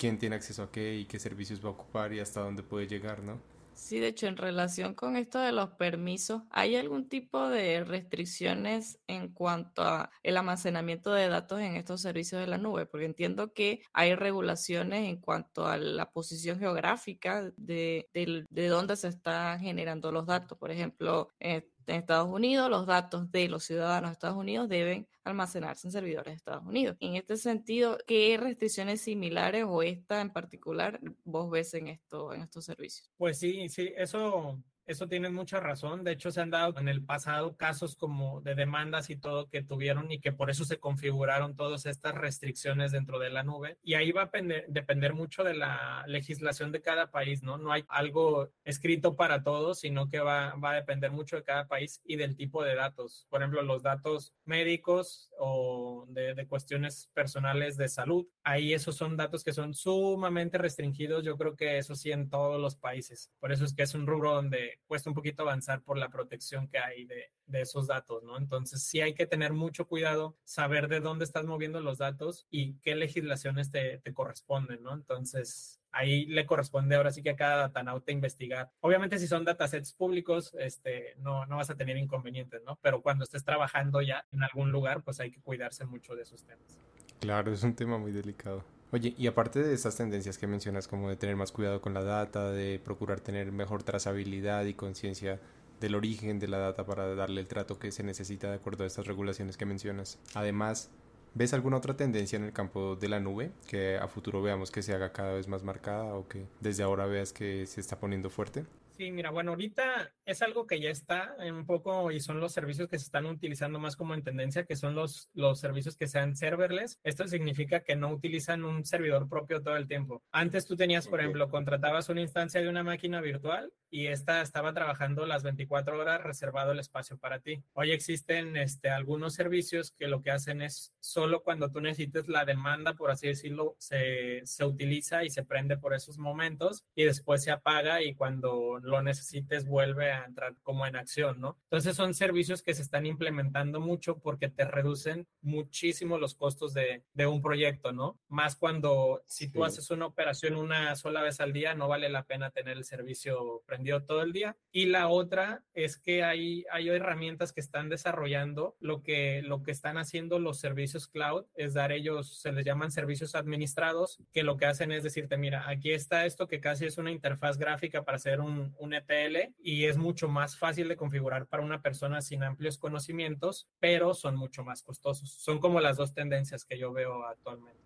quién 0.02 0.18
tiene 0.18 0.34
acceso 0.34 0.64
a 0.64 0.72
qué 0.72 0.96
y 0.96 1.04
qué 1.04 1.20
servicios 1.20 1.64
va 1.64 1.68
a 1.68 1.72
ocupar 1.72 2.12
y 2.12 2.18
hasta 2.18 2.40
dónde 2.40 2.64
puede 2.64 2.88
llegar, 2.88 3.22
¿no? 3.22 3.40
Sí, 3.72 4.00
de 4.00 4.08
hecho, 4.08 4.26
en 4.26 4.36
relación 4.36 4.94
con 4.94 5.16
esto 5.16 5.38
de 5.38 5.52
los 5.52 5.70
permisos, 5.70 6.42
¿hay 6.50 6.74
algún 6.74 7.08
tipo 7.08 7.48
de 7.48 7.84
restricciones 7.84 8.98
en 9.06 9.32
cuanto 9.32 9.82
a 9.82 10.10
el 10.24 10.36
almacenamiento 10.36 11.12
de 11.12 11.28
datos 11.28 11.60
en 11.60 11.76
estos 11.76 12.02
servicios 12.02 12.40
de 12.40 12.48
la 12.48 12.58
nube? 12.58 12.86
Porque 12.86 13.06
entiendo 13.06 13.52
que 13.52 13.82
hay 13.92 14.14
regulaciones 14.16 15.08
en 15.08 15.20
cuanto 15.20 15.66
a 15.66 15.78
la 15.78 16.10
posición 16.10 16.58
geográfica 16.58 17.50
de, 17.56 18.08
de, 18.12 18.68
dónde 18.68 18.96
se 18.96 19.08
están 19.08 19.60
generando 19.60 20.10
los 20.10 20.26
datos. 20.26 20.58
Por 20.58 20.70
ejemplo, 20.70 21.28
eh, 21.40 21.68
en 21.86 21.96
Estados 21.96 22.28
Unidos, 22.28 22.70
los 22.70 22.86
datos 22.86 23.30
de 23.30 23.48
los 23.48 23.64
ciudadanos 23.64 24.10
de 24.10 24.12
Estados 24.12 24.36
Unidos 24.36 24.68
deben 24.68 25.08
almacenarse 25.24 25.86
en 25.86 25.92
servidores 25.92 26.32
de 26.32 26.36
Estados 26.36 26.64
Unidos. 26.64 26.96
En 27.00 27.16
este 27.16 27.36
sentido, 27.36 27.98
¿qué 28.06 28.36
restricciones 28.38 29.00
similares 29.00 29.64
o 29.66 29.82
esta 29.82 30.20
en 30.20 30.30
particular 30.30 31.00
vos 31.24 31.50
ves 31.50 31.74
en, 31.74 31.88
esto, 31.88 32.32
en 32.32 32.42
estos 32.42 32.64
servicios? 32.64 33.10
Pues 33.16 33.38
sí, 33.38 33.68
sí, 33.68 33.92
eso 33.96 34.62
eso 34.86 35.08
tiene 35.08 35.30
mucha 35.30 35.60
razón. 35.60 36.04
De 36.04 36.12
hecho, 36.12 36.30
se 36.30 36.40
han 36.40 36.50
dado 36.50 36.78
en 36.78 36.88
el 36.88 37.04
pasado 37.04 37.56
casos 37.56 37.96
como 37.96 38.40
de 38.40 38.54
demandas 38.54 39.10
y 39.10 39.16
todo 39.16 39.48
que 39.48 39.62
tuvieron 39.62 40.10
y 40.10 40.20
que 40.20 40.32
por 40.32 40.50
eso 40.50 40.64
se 40.64 40.78
configuraron 40.78 41.56
todas 41.56 41.86
estas 41.86 42.14
restricciones 42.14 42.92
dentro 42.92 43.18
de 43.18 43.30
la 43.30 43.42
nube. 43.42 43.78
Y 43.82 43.94
ahí 43.94 44.12
va 44.12 44.22
a 44.22 44.30
depender, 44.68 45.14
mucho 45.14 45.44
de 45.44 45.54
la 45.54 46.04
legislación 46.06 46.72
de 46.72 46.80
cada 46.80 47.10
país, 47.10 47.42
¿no? 47.42 47.58
No 47.58 47.72
hay 47.72 47.84
algo 47.88 48.50
escrito 48.64 49.14
para 49.16 49.42
todos, 49.42 49.80
sino 49.80 50.08
que 50.08 50.20
va, 50.20 50.54
va 50.56 50.72
a 50.72 50.76
depender 50.76 51.10
mucho 51.10 51.36
de 51.36 51.44
cada 51.44 51.68
país 51.68 52.00
y 52.04 52.16
del 52.16 52.36
tipo 52.36 52.62
de 52.62 52.74
datos. 52.74 53.26
Por 53.28 53.40
ejemplo, 53.42 53.62
los 53.62 53.82
datos 53.82 54.34
médicos 54.44 55.30
o 55.38 56.06
de, 56.08 56.34
de 56.34 56.46
cuestiones 56.46 57.10
personales 57.14 57.76
de 57.76 57.88
salud. 57.88 58.26
Ahí 58.42 58.72
esos 58.72 58.96
son 58.96 59.16
datos 59.16 59.44
que 59.44 59.52
son 59.52 59.74
sumamente 59.74 60.58
restringidos. 60.58 61.24
Yo 61.24 61.36
creo 61.36 61.56
que 61.56 61.78
eso 61.78 61.94
sí 61.94 62.10
en 62.10 62.30
todos 62.30 62.60
los 62.60 62.76
países. 62.76 63.30
Por 63.38 63.52
eso 63.52 63.64
es 63.64 63.74
que 63.74 63.82
es 63.82 63.94
un 63.94 64.06
rubro 64.06 64.34
donde 64.34 64.71
cuesta 64.86 65.10
un 65.10 65.14
poquito 65.14 65.42
avanzar 65.42 65.82
por 65.82 65.98
la 65.98 66.08
protección 66.08 66.68
que 66.68 66.78
hay 66.78 67.04
de, 67.04 67.30
esos 67.52 67.86
datos, 67.86 68.22
¿no? 68.22 68.38
Entonces 68.38 68.82
sí 68.82 69.02
hay 69.02 69.12
que 69.12 69.26
tener 69.26 69.52
mucho 69.52 69.86
cuidado, 69.86 70.38
saber 70.42 70.88
de 70.88 71.00
dónde 71.00 71.24
estás 71.24 71.44
moviendo 71.44 71.80
los 71.80 71.98
datos 71.98 72.46
y 72.50 72.78
qué 72.78 72.94
legislaciones 72.94 73.70
te, 73.70 74.00
corresponden, 74.14 74.82
¿no? 74.82 74.94
Entonces 74.94 75.78
ahí 75.90 76.24
le 76.24 76.46
corresponde 76.46 76.96
ahora 76.96 77.10
sí 77.10 77.22
que 77.22 77.30
a 77.30 77.36
cada 77.36 77.56
datanauta 77.56 78.10
investigar. 78.10 78.70
Obviamente 78.80 79.18
si 79.18 79.26
son 79.26 79.44
datasets 79.44 79.92
públicos, 79.92 80.56
este, 80.58 81.14
no, 81.18 81.44
no 81.44 81.56
vas 81.56 81.68
a 81.68 81.76
tener 81.76 81.98
inconvenientes, 81.98 82.62
¿no? 82.64 82.78
Pero 82.80 83.02
cuando 83.02 83.24
estés 83.24 83.44
trabajando 83.44 84.00
ya 84.00 84.26
en 84.32 84.42
algún 84.42 84.72
lugar, 84.72 85.02
pues 85.02 85.20
hay 85.20 85.30
que 85.30 85.42
cuidarse 85.42 85.84
mucho 85.84 86.16
de 86.16 86.22
esos 86.22 86.42
temas. 86.44 86.78
Claro, 87.20 87.52
es 87.52 87.62
un 87.62 87.74
tema 87.74 87.98
muy 87.98 88.12
delicado. 88.12 88.64
Oye, 88.94 89.14
y 89.16 89.26
aparte 89.26 89.62
de 89.62 89.72
estas 89.72 89.96
tendencias 89.96 90.36
que 90.36 90.46
mencionas, 90.46 90.86
como 90.86 91.08
de 91.08 91.16
tener 91.16 91.34
más 91.34 91.50
cuidado 91.50 91.80
con 91.80 91.94
la 91.94 92.04
data, 92.04 92.50
de 92.50 92.78
procurar 92.78 93.20
tener 93.20 93.50
mejor 93.50 93.82
trazabilidad 93.82 94.66
y 94.66 94.74
conciencia 94.74 95.40
del 95.80 95.94
origen 95.94 96.38
de 96.38 96.46
la 96.46 96.58
data 96.58 96.84
para 96.84 97.14
darle 97.14 97.40
el 97.40 97.46
trato 97.46 97.78
que 97.78 97.90
se 97.90 98.02
necesita 98.02 98.50
de 98.50 98.56
acuerdo 98.56 98.84
a 98.84 98.86
estas 98.86 99.06
regulaciones 99.06 99.56
que 99.56 99.64
mencionas. 99.64 100.18
Además, 100.34 100.90
¿ves 101.32 101.54
alguna 101.54 101.78
otra 101.78 101.96
tendencia 101.96 102.36
en 102.36 102.44
el 102.44 102.52
campo 102.52 102.94
de 102.94 103.08
la 103.08 103.18
nube 103.18 103.50
que 103.66 103.96
a 103.96 104.08
futuro 104.08 104.42
veamos 104.42 104.70
que 104.70 104.82
se 104.82 104.92
haga 104.92 105.10
cada 105.10 105.32
vez 105.32 105.48
más 105.48 105.62
marcada 105.62 106.12
o 106.14 106.28
que 106.28 106.44
desde 106.60 106.82
ahora 106.82 107.06
veas 107.06 107.32
que 107.32 107.64
se 107.66 107.80
está 107.80 107.98
poniendo 107.98 108.28
fuerte? 108.28 108.66
Sí, 108.96 109.10
mira, 109.10 109.30
bueno, 109.30 109.52
ahorita 109.52 110.12
es 110.26 110.42
algo 110.42 110.66
que 110.66 110.78
ya 110.78 110.90
está 110.90 111.34
un 111.38 111.64
poco 111.64 112.10
y 112.10 112.20
son 112.20 112.40
los 112.40 112.52
servicios 112.52 112.88
que 112.88 112.98
se 112.98 113.06
están 113.06 113.24
utilizando 113.24 113.78
más 113.78 113.96
como 113.96 114.12
en 114.12 114.22
tendencia, 114.22 114.64
que 114.64 114.76
son 114.76 114.94
los, 114.94 115.30
los 115.32 115.58
servicios 115.58 115.96
que 115.96 116.06
sean 116.06 116.36
serverless. 116.36 116.98
Esto 117.02 117.26
significa 117.26 117.80
que 117.80 117.96
no 117.96 118.10
utilizan 118.10 118.64
un 118.64 118.84
servidor 118.84 119.30
propio 119.30 119.62
todo 119.62 119.76
el 119.76 119.88
tiempo. 119.88 120.22
Antes 120.30 120.66
tú 120.66 120.76
tenías, 120.76 121.08
por 121.08 121.20
ejemplo, 121.20 121.48
contratabas 121.48 122.10
una 122.10 122.20
instancia 122.20 122.60
de 122.60 122.68
una 122.68 122.82
máquina 122.82 123.22
virtual 123.22 123.72
y 123.92 124.06
esta 124.06 124.40
estaba 124.40 124.72
trabajando 124.72 125.26
las 125.26 125.42
24 125.42 125.98
horas 125.98 126.22
reservado 126.22 126.72
el 126.72 126.78
espacio 126.78 127.18
para 127.18 127.40
ti. 127.40 127.62
Hoy 127.74 127.92
existen 127.92 128.56
este, 128.56 128.88
algunos 128.88 129.34
servicios 129.34 129.92
que 129.92 130.08
lo 130.08 130.22
que 130.22 130.30
hacen 130.30 130.62
es 130.62 130.94
solo 130.98 131.42
cuando 131.42 131.70
tú 131.70 131.82
necesites 131.82 132.26
la 132.26 132.46
demanda, 132.46 132.94
por 132.94 133.10
así 133.10 133.28
decirlo, 133.28 133.76
se, 133.78 134.40
se 134.46 134.64
utiliza 134.64 135.24
y 135.24 135.30
se 135.30 135.44
prende 135.44 135.76
por 135.76 135.92
esos 135.92 136.16
momentos 136.16 136.86
y 136.94 137.04
después 137.04 137.44
se 137.44 137.50
apaga 137.50 138.02
y 138.02 138.14
cuando 138.14 138.78
lo 138.82 139.02
necesites 139.02 139.66
vuelve 139.66 140.10
a 140.10 140.24
entrar 140.24 140.56
como 140.62 140.86
en 140.86 140.96
acción, 140.96 141.38
¿no? 141.38 141.58
Entonces 141.64 141.94
son 141.94 142.14
servicios 142.14 142.62
que 142.62 142.72
se 142.72 142.80
están 142.80 143.04
implementando 143.04 143.78
mucho 143.78 144.18
porque 144.20 144.48
te 144.48 144.64
reducen 144.64 145.26
muchísimo 145.42 146.16
los 146.16 146.34
costos 146.34 146.72
de, 146.72 147.04
de 147.12 147.26
un 147.26 147.42
proyecto, 147.42 147.92
¿no? 147.92 148.18
Más 148.28 148.56
cuando 148.56 149.22
si 149.26 149.48
tú 149.48 149.66
haces 149.66 149.90
una 149.90 150.06
operación 150.06 150.56
una 150.56 150.96
sola 150.96 151.20
vez 151.20 151.40
al 151.40 151.52
día, 151.52 151.74
no 151.74 151.88
vale 151.88 152.08
la 152.08 152.24
pena 152.24 152.50
tener 152.50 152.78
el 152.78 152.84
servicio 152.84 153.62
prendido 153.66 153.81
todo 154.04 154.22
el 154.22 154.32
día. 154.32 154.56
Y 154.70 154.86
la 154.86 155.08
otra 155.08 155.62
es 155.74 155.98
que 155.98 156.24
hay, 156.24 156.64
hay 156.70 156.88
herramientas 156.88 157.52
que 157.52 157.60
están 157.60 157.88
desarrollando 157.88 158.76
lo 158.80 159.02
que, 159.02 159.42
lo 159.42 159.62
que 159.62 159.70
están 159.70 159.98
haciendo 159.98 160.38
los 160.38 160.58
servicios 160.58 161.08
cloud 161.08 161.44
es 161.54 161.74
dar 161.74 161.92
ellos, 161.92 162.40
se 162.40 162.52
les 162.52 162.64
llaman 162.64 162.90
servicios 162.90 163.34
administrados, 163.34 164.18
que 164.32 164.42
lo 164.42 164.56
que 164.56 164.66
hacen 164.66 164.92
es 164.92 165.02
decirte, 165.02 165.36
mira, 165.36 165.68
aquí 165.68 165.92
está 165.92 166.24
esto 166.24 166.48
que 166.48 166.60
casi 166.60 166.86
es 166.86 166.98
una 166.98 167.10
interfaz 167.10 167.58
gráfica 167.58 168.04
para 168.04 168.16
hacer 168.16 168.40
un, 168.40 168.74
un 168.78 168.94
ETL 168.94 169.52
y 169.62 169.84
es 169.84 169.98
mucho 169.98 170.28
más 170.28 170.56
fácil 170.56 170.88
de 170.88 170.96
configurar 170.96 171.46
para 171.46 171.62
una 171.62 171.82
persona 171.82 172.22
sin 172.22 172.42
amplios 172.42 172.78
conocimientos, 172.78 173.68
pero 173.78 174.14
son 174.14 174.36
mucho 174.36 174.64
más 174.64 174.82
costosos. 174.82 175.30
Son 175.32 175.58
como 175.58 175.80
las 175.80 175.96
dos 175.96 176.14
tendencias 176.14 176.64
que 176.64 176.78
yo 176.78 176.92
veo 176.92 177.24
actualmente. 177.24 177.81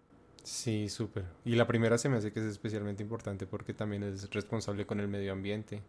Sí, 0.47 0.89
súper. 0.89 1.25
Y 1.45 1.57
la 1.57 1.67
primera 1.67 1.99
se 1.99 2.09
me 2.09 2.17
hace 2.19 2.33
que 2.33 2.39
es 2.39 2.47
especialmente 2.47 3.03
importante 3.03 3.49
porque 3.49 3.75
también 3.75 4.05
es 4.05 4.31
responsable 4.31 4.87
con 4.87 5.01
el 5.01 5.09
medio 5.09 5.33
ambiente. 5.33 5.83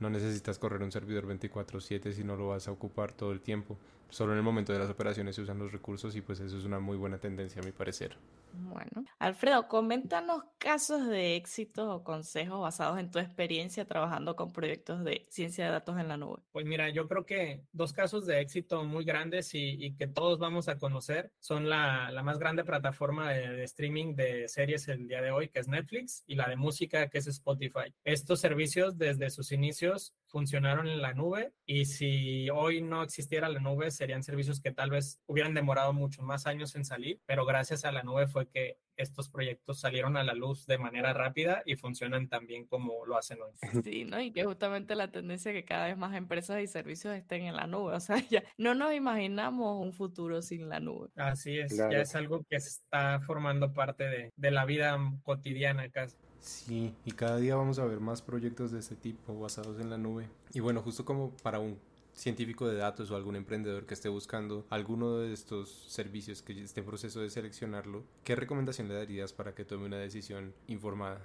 No 0.00 0.08
necesitas 0.08 0.58
correr 0.58 0.82
un 0.82 0.90
servidor 0.90 1.26
24/7 1.26 2.14
si 2.14 2.24
no 2.24 2.34
lo 2.34 2.48
vas 2.48 2.68
a 2.68 2.72
ocupar 2.72 3.12
todo 3.12 3.32
el 3.32 3.42
tiempo. 3.42 3.76
Solo 4.10 4.32
en 4.32 4.38
el 4.38 4.44
momento 4.44 4.72
de 4.72 4.78
las 4.78 4.90
operaciones 4.90 5.36
se 5.36 5.42
usan 5.42 5.58
los 5.58 5.72
recursos 5.72 6.16
y 6.16 6.22
pues 6.22 6.40
eso 6.40 6.56
es 6.56 6.64
una 6.64 6.80
muy 6.80 6.96
buena 6.96 7.18
tendencia 7.18 7.60
a 7.60 7.64
mi 7.64 7.72
parecer. 7.72 8.16
Bueno, 8.52 9.04
Alfredo, 9.18 9.68
coméntanos 9.68 10.42
casos 10.58 11.06
de 11.06 11.36
éxito 11.36 11.94
o 11.94 12.02
consejos 12.02 12.60
basados 12.60 12.98
en 12.98 13.10
tu 13.10 13.18
experiencia 13.18 13.84
trabajando 13.84 14.36
con 14.36 14.52
proyectos 14.52 15.04
de 15.04 15.26
ciencia 15.28 15.66
de 15.66 15.72
datos 15.72 15.98
en 15.98 16.08
la 16.08 16.16
nube. 16.16 16.40
Pues 16.52 16.64
mira, 16.66 16.88
yo 16.88 17.06
creo 17.06 17.26
que 17.26 17.62
dos 17.72 17.92
casos 17.92 18.26
de 18.26 18.40
éxito 18.40 18.84
muy 18.84 19.04
grandes 19.04 19.50
y, 19.54 19.94
que 19.98 20.06
todos 20.06 20.38
vamos 20.38 20.68
a 20.68 20.78
conocer 20.78 21.32
son 21.40 21.68
la, 21.68 22.10
la 22.10 22.22
más 22.22 22.38
grande 22.38 22.64
plataforma 22.64 23.30
de, 23.32 23.48
de, 23.48 23.64
streaming 23.64 24.14
de 24.14 24.48
series 24.48 24.88
el 24.88 25.08
día 25.08 25.20
de 25.20 25.30
hoy, 25.30 25.48
que 25.48 25.60
es 25.60 25.68
Netflix, 25.68 26.24
y 26.26 26.34
la 26.34 26.48
de 26.48 26.56
música, 26.56 27.08
que 27.08 27.18
es 27.18 27.26
Spotify. 27.26 27.94
Estos 28.04 28.40
servicios 28.40 28.96
desde 28.96 29.30
sus 29.30 29.52
inicios 29.52 30.14
funcionaron 30.26 30.88
en 30.88 31.02
la 31.02 31.14
nube 31.14 31.52
y 31.66 31.86
si 31.86 32.48
hoy 32.50 32.80
no 32.82 33.02
existiera 33.02 33.48
la 33.48 33.60
nube 33.60 33.90
serían 33.98 34.22
servicios 34.22 34.60
que 34.60 34.70
tal 34.70 34.90
vez 34.90 35.20
hubieran 35.26 35.54
demorado 35.54 35.92
muchos 35.92 36.24
más 36.24 36.46
años 36.46 36.76
en 36.76 36.84
salir, 36.84 37.20
pero 37.26 37.44
gracias 37.44 37.84
a 37.84 37.90
la 37.90 38.04
nube 38.04 38.28
fue 38.28 38.48
que 38.48 38.78
estos 38.96 39.28
proyectos 39.28 39.80
salieron 39.80 40.16
a 40.16 40.22
la 40.22 40.34
luz 40.34 40.66
de 40.66 40.78
manera 40.78 41.12
rápida 41.12 41.62
y 41.66 41.76
funcionan 41.76 42.28
tan 42.28 42.46
bien 42.46 42.64
como 42.66 43.04
lo 43.06 43.16
hacen 43.16 43.38
hoy. 43.42 43.52
Sí, 43.84 44.04
¿no? 44.04 44.20
Y 44.20 44.32
que 44.32 44.44
justamente 44.44 44.94
la 44.94 45.10
tendencia 45.10 45.52
que 45.52 45.64
cada 45.64 45.86
vez 45.86 45.96
más 45.96 46.14
empresas 46.14 46.62
y 46.62 46.66
servicios 46.68 47.14
estén 47.14 47.42
en 47.42 47.56
la 47.56 47.66
nube. 47.66 47.94
O 47.94 48.00
sea, 48.00 48.16
ya 48.30 48.42
no 48.56 48.74
nos 48.74 48.94
imaginamos 48.94 49.84
un 49.84 49.92
futuro 49.92 50.42
sin 50.42 50.68
la 50.68 50.78
nube. 50.78 51.08
Así 51.16 51.58
es, 51.58 51.76
ya 51.76 51.88
es 51.88 52.14
algo 52.14 52.44
que 52.48 52.56
está 52.56 53.20
formando 53.20 53.72
parte 53.72 54.04
de, 54.04 54.32
de 54.36 54.50
la 54.50 54.64
vida 54.64 54.96
cotidiana 55.24 55.88
casi. 55.90 56.16
Sí, 56.40 56.94
y 57.04 57.10
cada 57.12 57.38
día 57.38 57.56
vamos 57.56 57.80
a 57.80 57.84
ver 57.84 57.98
más 57.98 58.22
proyectos 58.22 58.70
de 58.70 58.78
este 58.78 58.94
tipo 58.94 59.38
basados 59.38 59.80
en 59.80 59.90
la 59.90 59.98
nube. 59.98 60.28
Y 60.52 60.60
bueno, 60.60 60.82
justo 60.82 61.04
como 61.04 61.30
para 61.42 61.58
un 61.58 61.78
científico 62.18 62.66
de 62.66 62.76
datos 62.76 63.10
o 63.10 63.16
algún 63.16 63.36
emprendedor 63.36 63.86
que 63.86 63.94
esté 63.94 64.08
buscando 64.08 64.66
alguno 64.70 65.18
de 65.18 65.32
estos 65.32 65.70
servicios 65.88 66.42
que 66.42 66.60
esté 66.62 66.80
en 66.80 66.86
proceso 66.86 67.20
de 67.20 67.30
seleccionarlo, 67.30 68.04
¿qué 68.24 68.34
recomendación 68.34 68.88
le 68.88 68.94
darías 68.94 69.32
para 69.32 69.54
que 69.54 69.64
tome 69.64 69.86
una 69.86 69.98
decisión 69.98 70.52
informada? 70.66 71.20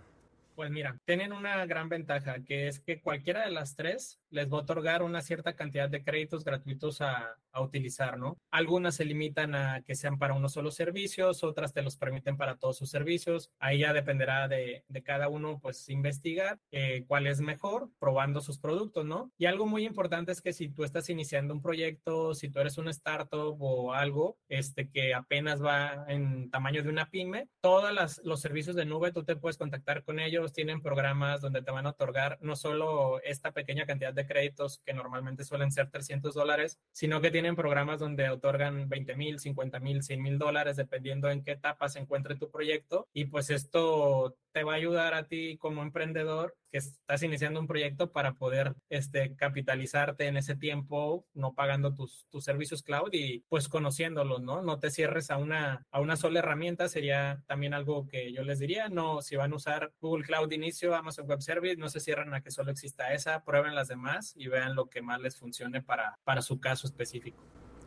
Pues 0.56 0.70
mira, 0.72 0.98
tienen 1.06 1.34
una 1.34 1.66
gran 1.66 1.90
ventaja, 1.90 2.44
que 2.44 2.68
es 2.68 2.80
que 2.80 3.02
cualquiera 3.02 3.46
de 3.46 3.52
las 3.52 3.76
tres 3.76 4.20
les 4.30 4.52
va 4.52 4.58
a 4.58 4.62
otorgar 4.62 5.04
una 5.04 5.22
cierta 5.22 5.56
cantidad 5.56 5.90
de 5.90 6.04
créditos 6.04 6.44
gratuitos 6.44 7.02
a, 7.02 7.36
a, 7.52 7.62
utilizar, 7.62 8.18
¿no? 8.18 8.38
Algunas 8.52 8.96
se 8.96 9.06
limitan 9.06 9.54
a 9.56 9.82
que 9.84 9.96
sean 9.96 10.18
para 10.18 10.34
unos 10.34 10.54
solos 10.54 10.76
servicios, 10.76 11.44
otras 11.44 11.74
te 11.74 11.84
los 11.84 11.98
permiten 11.98 12.36
para 12.36 12.56
todos 12.58 12.78
sus 12.78 12.90
servicios. 12.90 13.52
Ahí 13.60 13.80
ya 13.80 13.94
dependerá 13.94 14.48
de, 14.48 14.84
de 14.88 15.04
cada 15.04 15.30
uno, 15.30 15.60
pues, 15.60 15.88
investigar 15.90 16.60
eh, 16.72 17.06
cuál 17.08 17.28
es 17.28 17.42
mejor, 17.42 17.90
probando 18.00 18.42
sus 18.42 18.60
productos, 18.60 19.06
¿no? 19.06 19.32
Y 19.38 19.46
algo 19.46 19.66
muy 19.66 19.86
importante 19.86 20.32
es 20.32 20.42
que 20.42 20.54
si 20.54 20.70
tú 20.70 20.84
estás 20.84 21.10
iniciando 21.10 21.54
un 21.54 21.62
proyecto, 21.62 22.34
si 22.34 22.50
tú 22.50 22.60
eres 22.60 22.78
una 22.78 22.92
startup 22.92 23.58
o 23.60 23.94
algo, 23.94 24.38
este, 24.50 24.90
que 24.90 25.14
apenas 25.14 25.64
va 25.64 26.06
en 26.08 26.50
tamaño 26.50 26.84
de 26.84 26.90
una 26.90 27.10
pyme, 27.10 27.50
todos 27.62 28.20
los 28.24 28.42
servicios 28.42 28.76
de 28.76 28.86
nube 28.86 29.12
tú 29.12 29.24
te 29.24 29.36
puedes 29.36 29.58
contactar 29.58 30.04
con 30.04 30.20
ellos 30.20 30.43
tienen 30.52 30.82
programas 30.82 31.40
donde 31.40 31.62
te 31.62 31.72
van 31.72 31.86
a 31.86 31.92
otorgar 31.92 32.38
no 32.42 32.56
solo 32.56 33.22
esta 33.24 33.52
pequeña 33.52 33.86
cantidad 33.86 34.14
de 34.14 34.26
créditos 34.26 34.82
que 34.86 34.94
normalmente 34.94 35.44
suelen 35.44 35.72
ser 35.72 35.90
300 35.90 36.34
dólares, 36.34 36.80
sino 36.92 37.22
que 37.22 37.32
tienen 37.32 37.56
programas 37.56 38.00
donde 38.00 38.30
otorgan 38.30 38.90
20 38.90 39.16
mil, 39.16 39.40
50 39.40 39.80
mil, 39.80 40.04
100 40.04 40.22
mil 40.22 40.38
dólares, 40.38 40.76
dependiendo 40.76 41.30
en 41.30 41.44
qué 41.44 41.52
etapa 41.52 41.88
se 41.88 42.00
encuentre 42.00 42.36
tu 42.36 42.50
proyecto. 42.50 43.08
Y 43.14 43.26
pues 43.26 43.50
esto 43.50 44.36
te 44.52 44.64
va 44.64 44.74
a 44.74 44.76
ayudar 44.76 45.14
a 45.14 45.28
ti 45.28 45.58
como 45.58 45.82
emprendedor 45.82 46.56
que 46.72 46.80
estás 46.80 47.22
iniciando 47.22 47.60
un 47.60 47.68
proyecto 47.68 48.12
para 48.12 48.34
poder 48.34 48.74
este, 48.90 49.36
capitalizarte 49.36 50.26
en 50.26 50.38
ese 50.38 50.56
tiempo, 50.56 51.26
no 51.34 51.54
pagando 51.54 51.94
tus, 51.94 52.26
tus 52.30 52.44
servicios 52.44 52.82
cloud 52.82 53.10
y 53.12 53.42
pues 53.48 53.70
conociéndolos, 53.70 54.42
¿no? 54.42 54.64
No 54.64 54.80
te 54.80 54.90
cierres 54.90 55.30
a 55.30 55.38
una, 55.38 55.86
a 55.92 56.00
una 56.00 56.16
sola 56.16 56.40
herramienta, 56.40 56.90
sería 56.90 57.44
también 57.46 57.76
algo 57.76 58.08
que 58.08 58.34
yo 58.34 58.44
les 58.44 58.58
diría, 58.58 58.90
no, 58.90 59.22
si 59.22 59.36
van 59.36 59.54
a 59.54 59.56
usar 59.56 59.94
Google 60.02 60.26
Cloud 60.26 60.33
de 60.42 60.56
inicio, 60.56 60.96
Amazon 60.96 61.28
Web 61.28 61.42
Service, 61.42 61.78
no 61.78 61.90
se 61.90 62.00
cierren 62.00 62.34
a 62.34 62.42
que 62.42 62.52
solo 62.52 62.72
exista 62.72 63.14
esa, 63.14 63.44
prueben 63.44 63.76
las 63.76 63.88
demás 63.88 64.34
y 64.36 64.48
vean 64.48 64.76
lo 64.76 64.90
que 64.90 65.02
más 65.02 65.22
les 65.22 65.38
funcione 65.38 65.82
para, 65.82 66.20
para 66.24 66.42
su 66.42 66.60
caso 66.60 66.88
específico. 66.88 67.44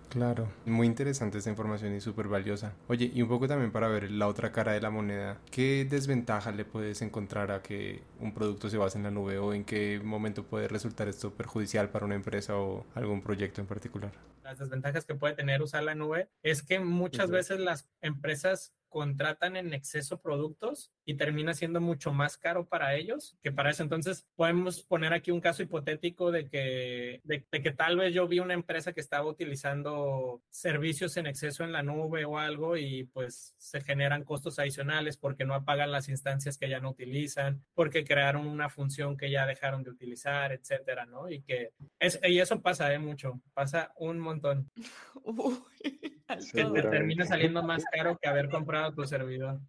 Claro, 0.09 0.49
muy 0.65 0.87
interesante 0.87 1.39
esta 1.39 1.51
información 1.51 1.95
y 1.95 2.01
súper 2.01 2.29
valiosa. 2.29 2.73
Oye, 2.89 3.11
y 3.13 3.23
un 3.23 3.29
poco 3.29 3.49
también 3.49 3.73
para 3.73 3.89
ver 3.89 4.11
la 4.11 4.29
otra 4.29 4.53
cara 4.53 4.73
de 4.73 4.81
la 4.81 4.89
moneda, 4.89 5.41
¿qué 5.51 5.87
desventaja 5.89 6.53
le 6.53 6.65
puedes 6.65 7.03
encontrar 7.03 7.51
a 7.51 7.61
que 7.61 8.03
un 8.21 8.33
producto 8.33 8.71
se 8.71 8.79
base 8.79 8.99
en 8.99 9.05
la 9.05 9.11
nube 9.11 9.39
o 9.39 9.53
en 9.53 9.65
qué 9.65 10.01
momento 10.03 10.45
puede 10.45 10.69
resultar 10.69 11.09
esto 11.09 11.35
perjudicial 11.35 11.91
para 11.91 12.07
una 12.07 12.15
empresa 12.15 12.57
o 12.57 12.87
algún 12.95 13.21
proyecto 13.21 13.61
en 13.61 13.67
particular? 13.67 14.13
Las 14.43 14.59
desventajas 14.59 15.05
que 15.05 15.17
puede 15.17 15.35
tener 15.35 15.61
usar 15.61 15.83
la 15.83 15.95
nube 15.95 16.31
es 16.43 16.63
que 16.63 16.79
muchas 16.79 17.31
veces 17.31 17.59
las 17.61 17.89
empresas 18.01 18.73
contratan 18.97 19.57
en 19.57 19.75
exceso 19.75 20.23
productos 20.23 20.91
y 21.05 21.19
termina 21.19 21.53
siendo 21.53 21.83
mucho 21.83 22.15
más 22.15 22.39
caro 22.39 22.67
para 22.67 22.95
ellos 22.95 23.37
que 23.43 23.53
para 23.53 23.69
eso. 23.69 23.83
Entonces, 23.83 24.27
podemos 24.37 24.83
poner 24.85 25.13
aquí 25.13 25.31
un 25.31 25.43
caso 25.43 25.63
hipotético 25.63 26.31
de 26.31 26.49
que, 26.49 27.21
de, 27.25 27.45
que 27.45 27.73
tal 27.73 27.99
vez 27.99 28.15
yo 28.15 28.27
vi 28.27 28.39
una 28.39 28.55
empresa 28.55 28.95
que 28.95 29.03
estaba 29.03 29.27
utilizando 29.27 30.41
servicios 30.49 31.19
en 31.19 31.27
exceso 31.27 31.63
en 31.63 31.73
la 31.73 31.83
nube 31.83 32.25
o 32.25 32.39
algo 32.39 32.79
y 32.79 33.05
pues 33.05 33.55
se 33.59 33.83
generan 33.83 34.25
costos 34.25 34.59
adicionales 34.59 35.19
porque 35.19 35.45
no 35.45 35.53
apagan 35.53 35.93
las 35.93 36.09
instancias 36.09 36.57
que 36.57 36.71
ya 36.71 36.81
no 36.81 36.89
utilizan, 36.89 37.63
porque 37.75 38.03
crearon 38.03 38.47
una 38.47 38.71
función 38.71 39.19
que 39.19 39.31
ya 39.31 39.45
dejaron 39.45 39.83
de 39.83 39.91
utilizar, 39.91 40.53
etcétera, 40.53 41.05
¿no? 41.05 41.29
Y 41.29 41.43
que 41.43 41.73
eso 41.99 42.63
pasa 42.63 42.95
¿eh? 42.95 42.99
mucho, 42.99 43.43
pasa 43.53 43.93
un 43.97 44.21
montón. 44.21 44.71
Uy, 45.23 45.96
que 46.53 46.65
te 46.65 46.83
termina 46.83 47.25
saliendo 47.25 47.63
más 47.63 47.85
caro 47.93 48.19
que 48.21 48.29
haber 48.29 48.49
comprado 48.49 48.93
tu 48.95 49.05
servidor. 49.05 49.61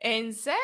¿En 0.00 0.34
serio? 0.34 0.58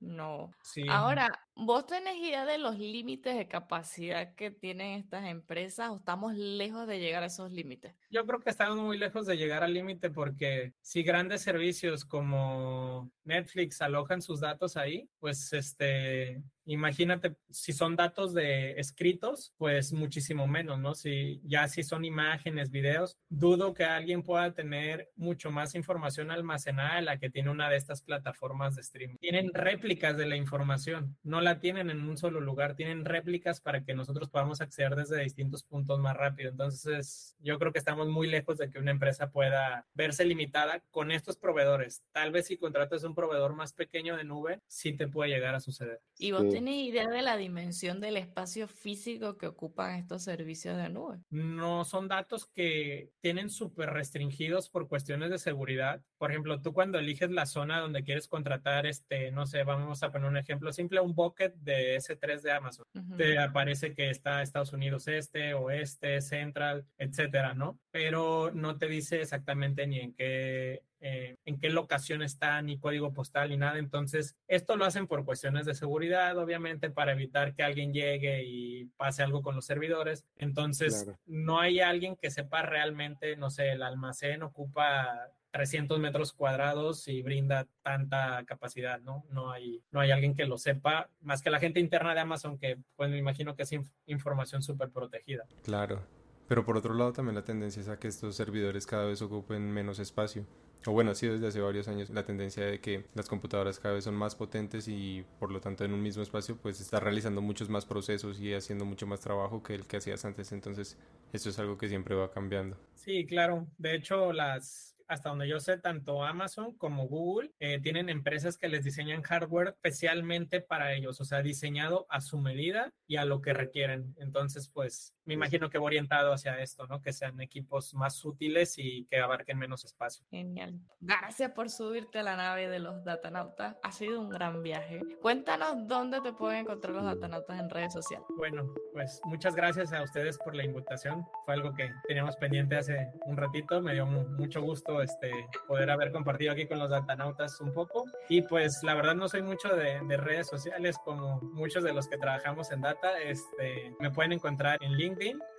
No. 0.00 0.50
Sí. 0.62 0.84
Ahora, 0.88 1.28
¿vos 1.54 1.86
tenés 1.86 2.16
idea 2.16 2.44
de 2.44 2.58
los 2.58 2.78
límites 2.78 3.36
de 3.36 3.48
capacidad 3.48 4.34
que 4.34 4.50
tienen 4.50 4.98
estas 4.98 5.26
empresas 5.26 5.90
o 5.90 5.96
estamos 5.96 6.34
lejos 6.34 6.86
de 6.86 6.98
llegar 6.98 7.22
a 7.22 7.26
esos 7.26 7.52
límites? 7.52 7.94
Yo 8.10 8.26
creo 8.26 8.40
que 8.40 8.50
estamos 8.50 8.78
muy 8.78 8.98
lejos 8.98 9.26
de 9.26 9.36
llegar 9.36 9.62
al 9.62 9.74
límite 9.74 10.10
porque 10.10 10.74
si 10.80 11.02
grandes 11.02 11.42
servicios 11.42 12.04
como 12.04 13.10
Netflix 13.24 13.80
alojan 13.80 14.22
sus 14.22 14.40
datos 14.40 14.76
ahí, 14.76 15.08
pues 15.18 15.52
este, 15.52 16.42
imagínate 16.64 17.36
si 17.50 17.72
son 17.72 17.96
datos 17.96 18.34
de 18.34 18.72
escritos, 18.72 19.54
pues 19.56 19.92
muchísimo 19.92 20.46
menos, 20.46 20.78
¿no? 20.78 20.94
Si 20.94 21.40
ya 21.44 21.68
si 21.68 21.82
son 21.82 22.04
imágenes, 22.04 22.70
videos, 22.70 23.18
dudo 23.28 23.74
que 23.74 23.84
alguien 23.84 24.22
pueda 24.22 24.52
tener 24.54 25.10
mucho 25.16 25.50
más 25.50 25.74
información 25.74 26.30
almacenada 26.30 26.96
de 26.96 27.02
la 27.02 27.18
que 27.18 27.30
tiene 27.30 27.50
una 27.50 27.68
de 27.68 27.76
estas 27.76 28.02
plataformas 28.02 28.74
de 28.74 28.82
streaming. 28.82 29.16
Tienen 29.18 29.52
réplicas 29.52 30.16
de 30.16 30.26
la 30.26 30.36
información, 30.36 31.16
no 31.22 31.40
la 31.42 31.60
tienen 31.60 31.90
en 31.90 32.08
un 32.08 32.16
solo 32.16 32.40
lugar, 32.40 32.74
tienen 32.74 33.04
réplicas 33.04 33.60
para 33.60 33.84
que 33.84 33.94
nosotros 33.94 34.30
podamos 34.30 34.60
acceder 34.62 34.96
desde 34.96 35.22
distintos 35.22 35.62
puntos 35.62 35.98
más 36.00 36.16
rápido. 36.16 36.50
Entonces, 36.50 37.36
yo 37.40 37.58
creo 37.58 37.72
que 37.72 37.78
estamos 37.78 38.08
muy 38.08 38.26
lejos 38.26 38.58
de 38.58 38.70
que 38.70 38.78
una 38.78 38.90
empresa 38.90 39.30
pueda 39.30 39.86
verse 39.94 40.24
limitada 40.24 40.82
con 40.90 41.12
estos 41.12 41.36
proveedores. 41.36 42.02
Tal 42.12 42.32
vez 42.32 42.46
si 42.46 42.56
contratas 42.56 43.04
un 43.04 43.14
proveedor 43.14 43.54
más 43.54 43.74
pequeño 43.74 44.16
de 44.16 44.24
nube, 44.24 44.60
sí 44.66 44.94
te 44.94 45.08
puede 45.08 45.30
llegar 45.30 45.54
a 45.54 45.60
suceder. 45.60 46.00
¿Y 46.18 46.32
vos 46.32 46.42
sí. 46.42 46.50
tenés 46.50 46.86
idea 46.86 47.08
de 47.08 47.22
la 47.22 47.36
dimensión 47.36 48.00
del 48.00 48.16
espacio 48.16 48.68
físico 48.68 49.36
que 49.36 49.46
ocupan 49.46 49.96
estos 49.96 50.22
servicios 50.22 50.76
de 50.76 50.88
nube? 50.88 51.18
No, 51.30 51.84
son 51.84 52.08
datos 52.08 52.46
que 52.46 53.10
tienen 53.20 53.50
súper 53.50 53.90
restringidos 53.90 54.70
por 54.70 54.88
cuestiones 54.88 55.30
de 55.30 55.38
seguridad. 55.38 56.02
Por 56.16 56.30
ejemplo, 56.30 56.62
tú 56.62 56.72
cuando 56.72 56.98
eliges 56.98 57.30
la 57.30 57.46
zona 57.46 57.80
donde 57.80 58.04
quieres 58.04 58.28
contratar, 58.28 58.86
este, 58.86 59.30
no 59.32 59.46
sé, 59.46 59.64
vamos 59.64 59.82
vamos 59.82 60.02
a 60.02 60.12
poner 60.12 60.28
un 60.28 60.36
ejemplo 60.36 60.72
simple, 60.72 61.00
un 61.00 61.14
bucket 61.32 61.54
de 61.56 61.96
S3 61.96 62.40
de 62.40 62.52
Amazon. 62.52 62.84
Te 63.16 63.38
aparece 63.38 63.94
que 63.94 64.10
está 64.10 64.42
Estados 64.42 64.72
Unidos 64.72 65.08
este, 65.08 65.54
oeste, 65.54 66.20
central, 66.20 66.86
etcétera, 66.98 67.54
¿no? 67.54 67.78
Pero 67.90 68.50
no 68.52 68.76
te 68.76 68.86
dice 68.86 69.22
exactamente 69.22 69.86
ni 69.86 70.00
en 70.00 70.14
qué 70.14 70.82
eh, 71.04 71.34
en 71.46 71.58
qué 71.58 71.68
locación 71.68 72.22
está, 72.22 72.62
ni 72.62 72.78
código 72.78 73.12
postal, 73.12 73.50
ni 73.50 73.56
nada. 73.56 73.78
Entonces, 73.78 74.36
esto 74.46 74.76
lo 74.76 74.84
hacen 74.84 75.08
por 75.08 75.24
cuestiones 75.24 75.66
de 75.66 75.74
seguridad, 75.74 76.38
obviamente, 76.38 76.90
para 76.90 77.10
evitar 77.10 77.56
que 77.56 77.64
alguien 77.64 77.92
llegue 77.92 78.44
y 78.44 78.84
pase 78.96 79.24
algo 79.24 79.42
con 79.42 79.56
los 79.56 79.66
servidores. 79.66 80.24
Entonces, 80.36 81.10
no 81.26 81.58
hay 81.58 81.80
alguien 81.80 82.14
que 82.14 82.30
sepa 82.30 82.62
realmente, 82.62 83.34
no 83.36 83.50
sé, 83.50 83.72
el 83.72 83.82
almacén 83.82 84.44
ocupa 84.44 85.28
300 85.52 86.00
metros 86.00 86.32
cuadrados 86.32 87.06
y 87.08 87.22
brinda 87.22 87.68
tanta 87.82 88.44
capacidad, 88.44 89.00
¿no? 89.00 89.24
No 89.30 89.52
hay, 89.52 89.82
no 89.90 90.00
hay 90.00 90.10
alguien 90.10 90.34
que 90.34 90.46
lo 90.46 90.58
sepa, 90.58 91.10
más 91.20 91.42
que 91.42 91.50
la 91.50 91.60
gente 91.60 91.78
interna 91.78 92.14
de 92.14 92.20
Amazon, 92.20 92.58
que 92.58 92.78
pues 92.96 93.10
me 93.10 93.18
imagino 93.18 93.54
que 93.54 93.62
es 93.62 93.72
información 94.06 94.62
súper 94.62 94.90
protegida. 94.90 95.44
Claro, 95.62 96.04
pero 96.48 96.64
por 96.64 96.76
otro 96.76 96.94
lado 96.94 97.12
también 97.12 97.36
la 97.36 97.44
tendencia 97.44 97.80
es 97.80 97.88
a 97.88 97.98
que 97.98 98.08
estos 98.08 98.34
servidores 98.34 98.86
cada 98.86 99.04
vez 99.04 99.22
ocupen 99.22 99.70
menos 99.70 99.98
espacio 99.98 100.46
o 100.86 100.92
bueno, 100.92 101.12
ha 101.12 101.14
sido 101.14 101.34
desde 101.34 101.46
hace 101.46 101.60
varios 101.60 101.86
años 101.88 102.10
la 102.10 102.24
tendencia 102.24 102.64
de 102.64 102.80
que 102.80 103.04
las 103.14 103.28
computadoras 103.28 103.78
cada 103.78 103.94
vez 103.94 104.04
son 104.04 104.14
más 104.14 104.34
potentes 104.34 104.88
y 104.88 105.24
por 105.38 105.52
lo 105.52 105.60
tanto 105.60 105.84
en 105.84 105.92
un 105.92 106.02
mismo 106.02 106.22
espacio 106.22 106.56
pues 106.56 106.80
está 106.80 106.98
realizando 106.98 107.40
muchos 107.40 107.68
más 107.68 107.86
procesos 107.86 108.40
y 108.40 108.52
haciendo 108.52 108.84
mucho 108.84 109.06
más 109.06 109.20
trabajo 109.20 109.62
que 109.62 109.74
el 109.74 109.86
que 109.86 109.98
hacías 109.98 110.24
antes. 110.24 110.50
Entonces, 110.52 110.98
esto 111.32 111.50
es 111.50 111.58
algo 111.58 111.78
que 111.78 111.88
siempre 111.88 112.14
va 112.14 112.30
cambiando. 112.30 112.76
Sí, 112.94 113.24
claro. 113.26 113.66
De 113.78 113.94
hecho, 113.94 114.32
las 114.32 114.91
hasta 115.12 115.28
donde 115.28 115.48
yo 115.48 115.60
sé, 115.60 115.78
tanto 115.78 116.24
Amazon 116.24 116.74
como 116.76 117.06
Google 117.06 117.52
eh, 117.60 117.80
tienen 117.80 118.08
empresas 118.08 118.56
que 118.56 118.68
les 118.68 118.84
diseñan 118.84 119.22
hardware 119.22 119.68
especialmente 119.68 120.60
para 120.60 120.94
ellos, 120.94 121.20
o 121.20 121.24
sea, 121.24 121.42
diseñado 121.42 122.06
a 122.08 122.20
su 122.20 122.38
medida 122.38 122.92
y 123.06 123.16
a 123.16 123.24
lo 123.24 123.42
que 123.42 123.52
requieren. 123.52 124.14
Entonces, 124.18 124.68
pues 124.68 125.14
me 125.24 125.34
imagino 125.34 125.70
que 125.70 125.78
va 125.78 125.84
orientado 125.84 126.32
hacia 126.32 126.60
esto, 126.60 126.86
¿no? 126.86 127.00
Que 127.00 127.12
sean 127.12 127.40
equipos 127.40 127.94
más 127.94 128.24
útiles 128.24 128.74
y 128.78 129.04
que 129.06 129.18
abarquen 129.18 129.58
menos 129.58 129.84
espacio. 129.84 130.24
Genial. 130.30 130.80
Gracias 131.00 131.52
por 131.52 131.70
subirte 131.70 132.18
a 132.18 132.22
la 132.22 132.36
nave 132.36 132.68
de 132.68 132.80
los 132.80 133.04
datanautas. 133.04 133.76
Ha 133.82 133.92
sido 133.92 134.20
un 134.20 134.28
gran 134.28 134.62
viaje. 134.62 135.00
Cuéntanos 135.20 135.86
dónde 135.86 136.20
te 136.20 136.32
pueden 136.32 136.60
encontrar 136.60 136.94
los 136.94 137.04
datanautas 137.04 137.60
en 137.60 137.70
redes 137.70 137.92
sociales. 137.92 138.26
Bueno, 138.36 138.74
pues 138.92 139.20
muchas 139.24 139.54
gracias 139.54 139.92
a 139.92 140.02
ustedes 140.02 140.38
por 140.38 140.56
la 140.56 140.64
invitación. 140.64 141.24
Fue 141.44 141.54
algo 141.54 141.72
que 141.74 141.90
teníamos 142.08 142.36
pendiente 142.36 142.76
hace 142.76 143.12
un 143.26 143.36
ratito. 143.36 143.80
Me 143.80 143.94
dio 143.94 144.06
mucho 144.06 144.60
gusto 144.60 145.02
este, 145.02 145.30
poder 145.68 145.90
haber 145.90 146.10
compartido 146.10 146.52
aquí 146.52 146.66
con 146.66 146.78
los 146.78 146.90
datanautas 146.90 147.60
un 147.60 147.72
poco. 147.72 148.04
Y 148.28 148.42
pues 148.42 148.80
la 148.82 148.94
verdad 148.94 149.14
no 149.14 149.28
soy 149.28 149.42
mucho 149.42 149.68
de, 149.68 150.00
de 150.00 150.16
redes 150.16 150.48
sociales 150.48 150.96
como 151.04 151.40
muchos 151.40 151.84
de 151.84 151.92
los 151.92 152.08
que 152.08 152.18
trabajamos 152.18 152.72
en 152.72 152.80
data. 152.80 153.20
Este, 153.20 153.94
me 154.00 154.10
pueden 154.10 154.32
encontrar 154.32 154.78
en 154.82 154.92
LinkedIn 154.92 155.11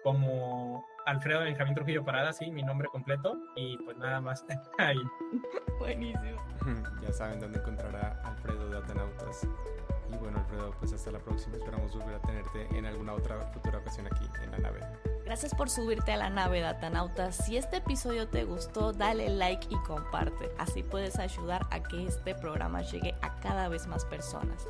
como 0.03 0.85
Alfredo 1.05 1.41
Benjamín 1.41 1.75
Trujillo 1.75 2.03
Parada, 2.03 2.33
sí, 2.33 2.51
mi 2.51 2.63
nombre 2.63 2.87
completo. 2.89 3.37
Y 3.55 3.77
pues 3.77 3.97
nada 3.97 4.21
más 4.21 4.45
ahí. 4.77 5.01
Buenísimo. 5.79 6.37
ya 7.01 7.11
saben 7.13 7.39
dónde 7.39 7.59
encontrar 7.59 7.95
a 7.95 8.29
Alfredo 8.29 8.69
Datanautas. 8.69 9.47
Y 10.11 10.17
bueno, 10.17 10.39
Alfredo, 10.39 10.75
pues 10.79 10.93
hasta 10.93 11.11
la 11.11 11.19
próxima. 11.19 11.55
Esperamos 11.55 11.93
volver 11.95 12.15
a 12.15 12.21
tenerte 12.21 12.67
en 12.77 12.85
alguna 12.85 13.13
otra 13.13 13.39
futura 13.53 13.79
ocasión 13.79 14.07
aquí 14.07 14.25
en 14.43 14.51
la 14.51 14.57
nave. 14.59 14.81
Gracias 15.25 15.55
por 15.55 15.69
subirte 15.69 16.11
a 16.11 16.17
la 16.17 16.29
nave 16.29 16.59
Datanautas. 16.59 17.37
Si 17.37 17.57
este 17.57 17.77
episodio 17.77 18.27
te 18.27 18.43
gustó, 18.43 18.91
dale 18.93 19.29
like 19.29 19.67
y 19.69 19.75
comparte. 19.83 20.51
Así 20.57 20.83
puedes 20.83 21.17
ayudar 21.17 21.65
a 21.71 21.81
que 21.81 22.05
este 22.05 22.35
programa 22.35 22.81
llegue 22.81 23.15
a 23.21 23.39
cada 23.39 23.69
vez 23.69 23.87
más 23.87 24.05
personas. 24.05 24.67